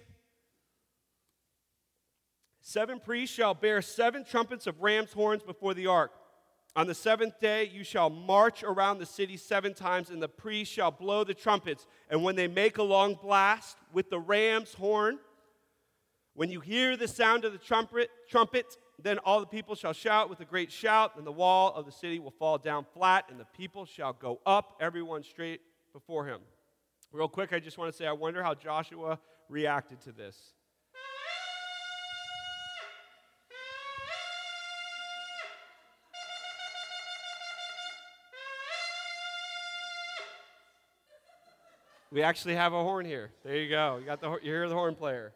Seven 2.67 2.99
priests 2.99 3.36
shall 3.36 3.54
bear 3.54 3.80
seven 3.80 4.23
trumpets 4.25 4.65
of 4.65 4.82
ram's 4.82 5.13
horns 5.13 5.43
before 5.43 5.75
the 5.75 5.86
ark. 5.86 6.12
On 6.75 6.88
the 6.88 6.95
seventh 6.95 7.39
day, 7.39 7.69
you 7.71 7.84
shall 7.84 8.10
march 8.10 8.63
around 8.63 8.97
the 8.97 9.06
city 9.06 9.38
seven 9.38 9.75
times, 9.75 10.10
and 10.10 10.19
the 10.19 10.28
priests 10.28 10.73
shall 10.73 10.89
blow 10.89 11.23
the 11.23 11.36
trumpets. 11.36 11.86
And 12.10 12.23
when 12.23 12.36
they 12.36 12.47
make 12.47 12.80
a 12.80 12.84
long 12.84 13.19
blast 13.21 13.78
with 13.93 14.10
the 14.10 14.17
ram's 14.17 14.73
horn, 14.73 15.19
when 16.34 16.49
you 16.49 16.60
hear 16.60 16.97
the 16.97 17.08
sound 17.08 17.45
of 17.45 17.51
the 17.51 17.60
trumpet, 17.60 18.10
trumpet, 18.28 18.65
then 18.99 19.19
all 19.19 19.41
the 19.41 19.45
people 19.45 19.75
shall 19.75 19.93
shout 19.93 20.28
with 20.28 20.39
a 20.39 20.45
great 20.45 20.71
shout, 20.71 21.12
and 21.17 21.28
the 21.28 21.32
wall 21.32 21.71
of 21.75 21.86
the 21.86 21.91
city 21.91 22.17
will 22.17 22.32
fall 22.32 22.58
down 22.58 22.84
flat, 22.95 23.25
and 23.30 23.39
the 23.39 23.45
people 23.56 23.86
shall 23.86 24.13
go 24.13 24.41
up, 24.43 24.75
everyone 24.82 25.21
straight 25.21 25.62
before 25.93 26.25
him. 26.25 26.39
Real 27.12 27.30
quick, 27.30 27.54
I 27.54 27.60
just 27.60 27.78
want 27.78 27.91
to 27.91 27.95
say 27.95 28.08
I 28.08 28.12
wonder 28.12 28.41
how 28.41 28.56
Joshua 28.56 29.19
reacted 29.49 30.01
to 30.01 30.12
this. 30.12 30.55
We 42.15 42.23
actually 42.23 42.56
have 42.56 42.71
a 42.71 42.82
horn 42.82 43.06
here. 43.06 43.32
There 43.43 43.58
you 43.58 43.69
go. 43.69 43.97
You 43.99 44.06
got 44.06 44.21
the 44.21 44.32
you 44.41 44.49
hear 44.49 44.69
the 44.69 44.73
horn 44.73 44.95
player. 44.95 45.34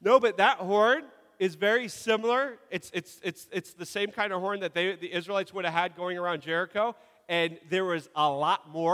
No, 0.00 0.20
but 0.20 0.36
that 0.36 0.58
horn 0.58 1.02
is 1.40 1.56
very 1.56 1.88
similar. 1.88 2.58
It's 2.70 2.92
it's 2.94 3.18
it's 3.24 3.48
it's 3.50 3.72
the 3.72 3.84
same 3.84 4.12
kind 4.12 4.32
of 4.32 4.40
horn 4.40 4.60
that 4.60 4.72
they 4.72 4.94
the 4.94 5.12
Israelites 5.12 5.52
would 5.52 5.64
have 5.64 5.74
had 5.74 5.96
going 5.96 6.16
around 6.16 6.42
Jericho, 6.42 6.94
and 7.28 7.58
there 7.70 7.84
was 7.84 8.08
a 8.14 8.30
lot 8.30 8.70
more 8.70 8.88